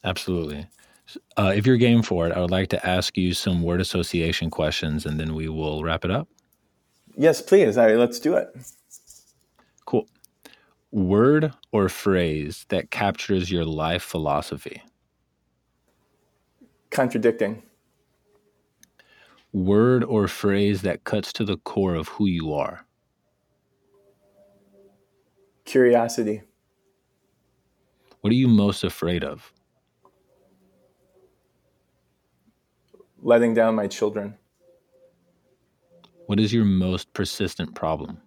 [0.04, 0.68] absolutely
[1.38, 4.50] uh, if you're game for it i would like to ask you some word association
[4.50, 6.28] questions and then we will wrap it up
[7.18, 8.48] yes please All right, let's do it
[9.86, 10.08] cool
[10.92, 14.82] word or phrase that captures your life philosophy
[16.90, 17.64] contradicting
[19.58, 22.86] word or phrase that cuts to the core of who you are?
[25.66, 26.44] Curiosity.
[28.22, 29.52] What are you most afraid of?
[33.22, 34.38] Letting down my children.
[36.28, 38.20] What is your most persistent problem?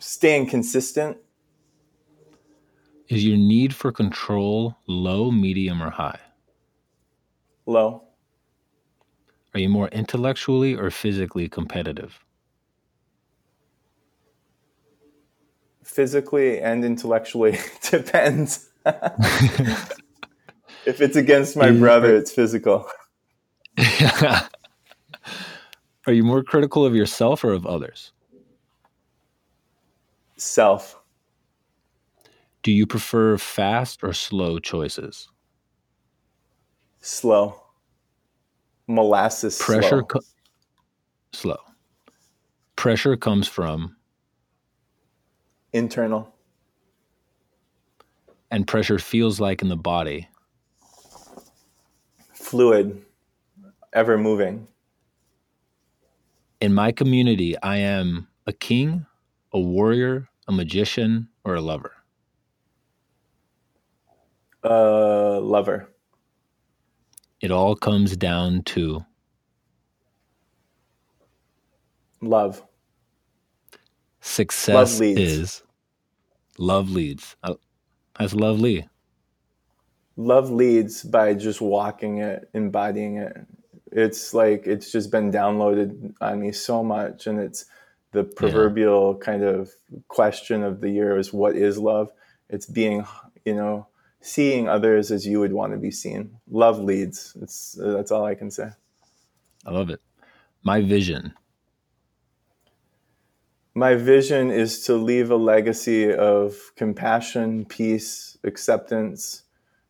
[0.00, 1.18] Staying consistent
[3.08, 6.18] is your need for control low, medium, or high?
[7.66, 8.02] Low.
[9.52, 12.18] Are you more intellectually or physically competitive?
[15.84, 17.58] Physically and intellectually
[17.90, 18.70] depends.
[20.86, 22.86] if it's against my brother, it's physical.
[26.06, 28.12] Are you more critical of yourself or of others?
[30.36, 31.00] Self.
[32.62, 35.28] Do you prefer fast or slow choices?
[37.00, 37.60] Slow.
[38.86, 40.02] Molasses Pressure slow.
[40.04, 40.20] Co-
[41.32, 41.56] slow.
[42.76, 43.96] Pressure comes from
[45.72, 46.32] internal.
[48.50, 50.28] And pressure feels like in the body
[52.46, 53.02] fluid,
[53.92, 54.68] ever moving.
[56.60, 59.04] In my community, I am a king,
[59.52, 61.92] a warrior, a magician, or a lover.
[64.64, 65.88] uh, lover.
[67.40, 69.04] It all comes down to
[72.20, 72.64] love.
[74.20, 75.62] Success love is
[76.58, 77.36] love leads.
[78.18, 78.88] That's lovely.
[80.16, 83.36] Love leads by just walking it, embodying it.
[83.92, 87.66] It's like it's just been downloaded on me so much, and it's
[88.12, 89.24] the proverbial yeah.
[89.24, 89.70] kind of
[90.08, 92.10] question of the year is what is love?
[92.48, 93.06] It's being,
[93.44, 93.88] you know,
[94.20, 96.38] seeing others as you would want to be seen.
[96.50, 97.36] Love leads.
[97.42, 98.70] It's that's all I can say.
[99.66, 100.00] I love it.
[100.62, 101.34] My vision.
[103.74, 109.42] My vision is to leave a legacy of compassion, peace, acceptance,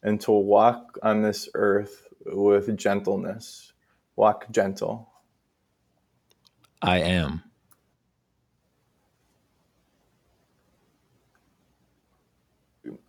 [0.06, 3.72] and to walk on this earth with gentleness.
[4.14, 5.10] Walk gentle.
[6.80, 7.42] I am.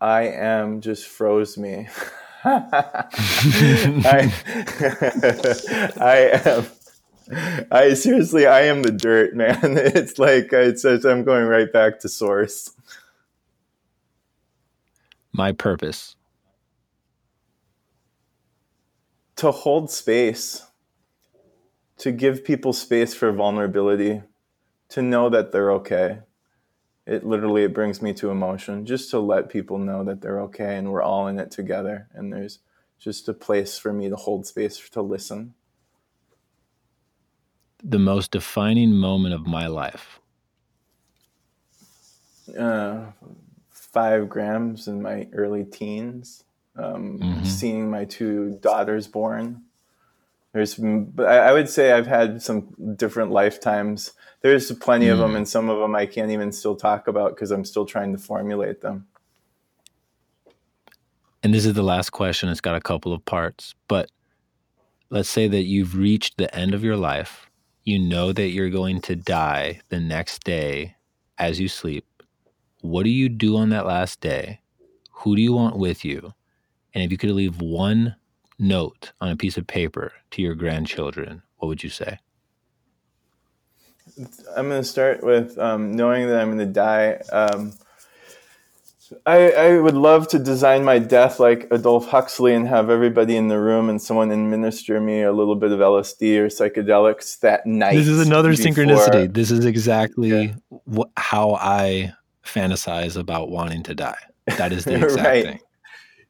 [0.01, 1.87] I am just froze me.
[2.43, 3.09] I,
[6.01, 6.65] I am.
[7.71, 9.59] I seriously, I am the dirt, man.
[9.77, 12.71] It's like it's, it's I'm going right back to source.
[15.31, 16.16] My purpose
[19.37, 20.65] to hold space,
[21.99, 24.21] to give people space for vulnerability,
[24.89, 26.19] to know that they're okay.
[27.05, 30.75] It literally it brings me to emotion just to let people know that they're okay
[30.75, 32.59] and we're all in it together and there's
[32.99, 35.53] just a place for me to hold space to listen.
[37.83, 40.19] The most defining moment of my life.
[42.57, 43.11] Uh,
[43.69, 46.43] five grams in my early teens
[46.77, 47.43] um, mm-hmm.
[47.43, 49.63] seeing my two daughters born.
[50.53, 54.13] There's, I would say I've had some different lifetimes.
[54.41, 55.13] There's plenty mm.
[55.13, 57.85] of them, and some of them I can't even still talk about because I'm still
[57.85, 59.07] trying to formulate them.
[61.43, 62.49] And this is the last question.
[62.49, 64.09] It's got a couple of parts, but
[65.09, 67.49] let's say that you've reached the end of your life.
[67.83, 70.95] You know that you're going to die the next day
[71.37, 72.05] as you sleep.
[72.81, 74.61] What do you do on that last day?
[75.11, 76.33] Who do you want with you?
[76.93, 78.15] And if you could leave one
[78.59, 82.19] note on a piece of paper to your grandchildren, what would you say?
[84.55, 87.21] I'm going to start with um, knowing that I'm going to die.
[87.31, 87.73] Um,
[89.25, 93.47] I, I, would love to design my death like Aldous Huxley and have everybody in
[93.47, 97.95] the room and someone administer me a little bit of LSD or psychedelics that night.
[97.95, 98.65] This is another before.
[98.65, 99.33] synchronicity.
[99.33, 100.53] This is exactly yeah.
[100.93, 102.13] wh- how I
[102.43, 104.17] fantasize about wanting to die.
[104.57, 105.45] That is the exact right.
[105.45, 105.59] thing.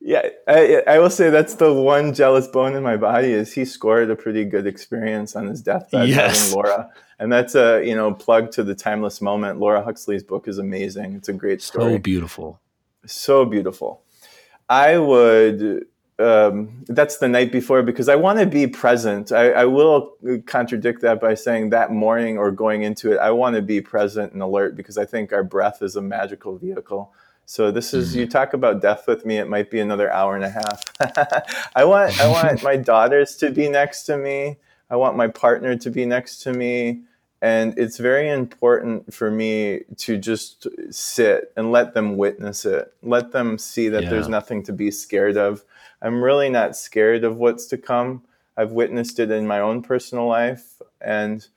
[0.07, 3.65] Yeah, I, I will say that's the one jealous bone in my body is he
[3.65, 6.39] scored a pretty good experience on his deathbed yes.
[6.39, 6.89] having Laura,
[7.19, 9.59] and that's a you know plug to the timeless moment.
[9.59, 11.15] Laura Huxley's book is amazing.
[11.15, 11.95] It's a great story.
[11.95, 12.61] So beautiful.
[13.05, 14.01] So beautiful.
[14.69, 15.87] I would.
[16.19, 19.33] Um, that's the night before because I want to be present.
[19.33, 23.57] I, I will contradict that by saying that morning or going into it, I want
[23.57, 27.11] to be present and alert because I think our breath is a magical vehicle
[27.49, 28.31] so this is you mm-hmm.
[28.31, 29.37] talk about death with me.
[29.37, 30.83] It might be another hour and a half.
[31.75, 34.57] I want I want my daughters to be next to me.
[34.89, 37.03] I want my partner to be next to me,
[37.41, 42.93] and it's very important for me to just sit and let them witness it.
[43.01, 44.09] Let them see that yeah.
[44.09, 45.63] there's nothing to be scared of.
[46.01, 48.23] I'm really not scared of what's to come.
[48.57, 51.47] I've witnessed it in my own personal life, and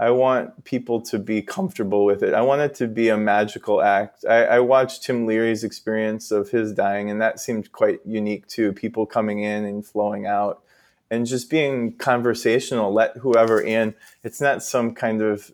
[0.00, 2.32] I want people to be comfortable with it.
[2.32, 4.24] I want it to be a magical act.
[4.24, 8.72] I, I, watched Tim Leary's experience of his dying, and that seemed quite unique too.
[8.72, 10.62] People coming in and flowing out,
[11.10, 12.92] and just being conversational.
[12.92, 13.94] Let whoever in.
[14.22, 15.50] It's not some kind of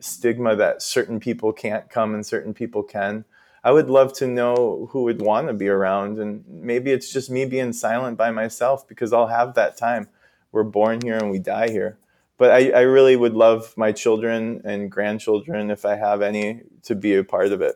[0.00, 3.24] stigma that certain people can't come and certain people can.
[3.64, 7.30] I would love to know who would want to be around, and maybe it's just
[7.30, 10.08] me being silent by myself because I'll have that time.
[10.52, 11.96] We're born here and we die here
[12.38, 16.94] but I, I really would love my children and grandchildren, if I have any, to
[16.94, 17.74] be a part of it.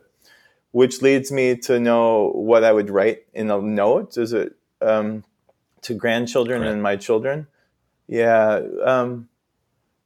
[0.71, 4.17] Which leads me to know what I would write in a note.
[4.17, 5.23] Is it um,
[5.81, 7.47] to grandchildren and my children?
[8.07, 9.29] Yeah, um,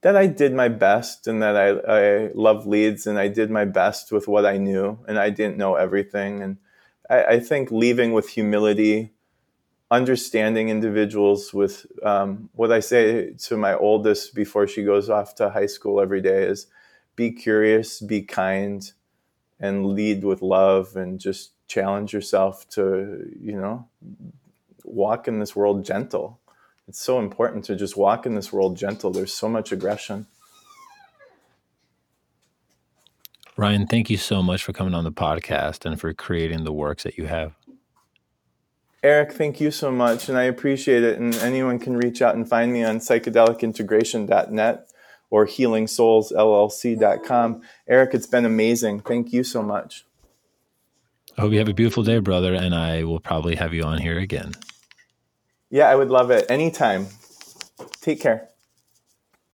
[0.01, 3.65] that I did my best and that I, I love leads and I did my
[3.65, 6.41] best with what I knew and I didn't know everything.
[6.41, 6.57] And
[7.09, 9.13] I, I think leaving with humility
[9.89, 15.49] understanding individuals with um, what I say to my oldest before she goes off to
[15.49, 16.67] high school every day is
[17.15, 18.91] be curious, be kind,
[19.59, 23.87] and lead with love and just challenge yourself to, you know,
[24.83, 26.39] walk in this world gentle.
[26.87, 29.11] It's so important to just walk in this world gentle.
[29.11, 30.27] There's so much aggression.
[33.57, 37.03] Ryan, thank you so much for coming on the podcast and for creating the works
[37.03, 37.56] that you have.
[39.07, 41.17] Eric, thank you so much, and I appreciate it.
[41.17, 44.91] And anyone can reach out and find me on psychedelicintegration.net
[45.29, 47.61] or healingsoulsllc.com.
[47.87, 48.99] Eric, it's been amazing.
[48.99, 50.05] Thank you so much.
[51.37, 53.99] I hope you have a beautiful day, brother, and I will probably have you on
[53.99, 54.51] here again.
[55.69, 56.51] Yeah, I would love it.
[56.51, 57.07] Anytime.
[58.01, 58.49] Take care.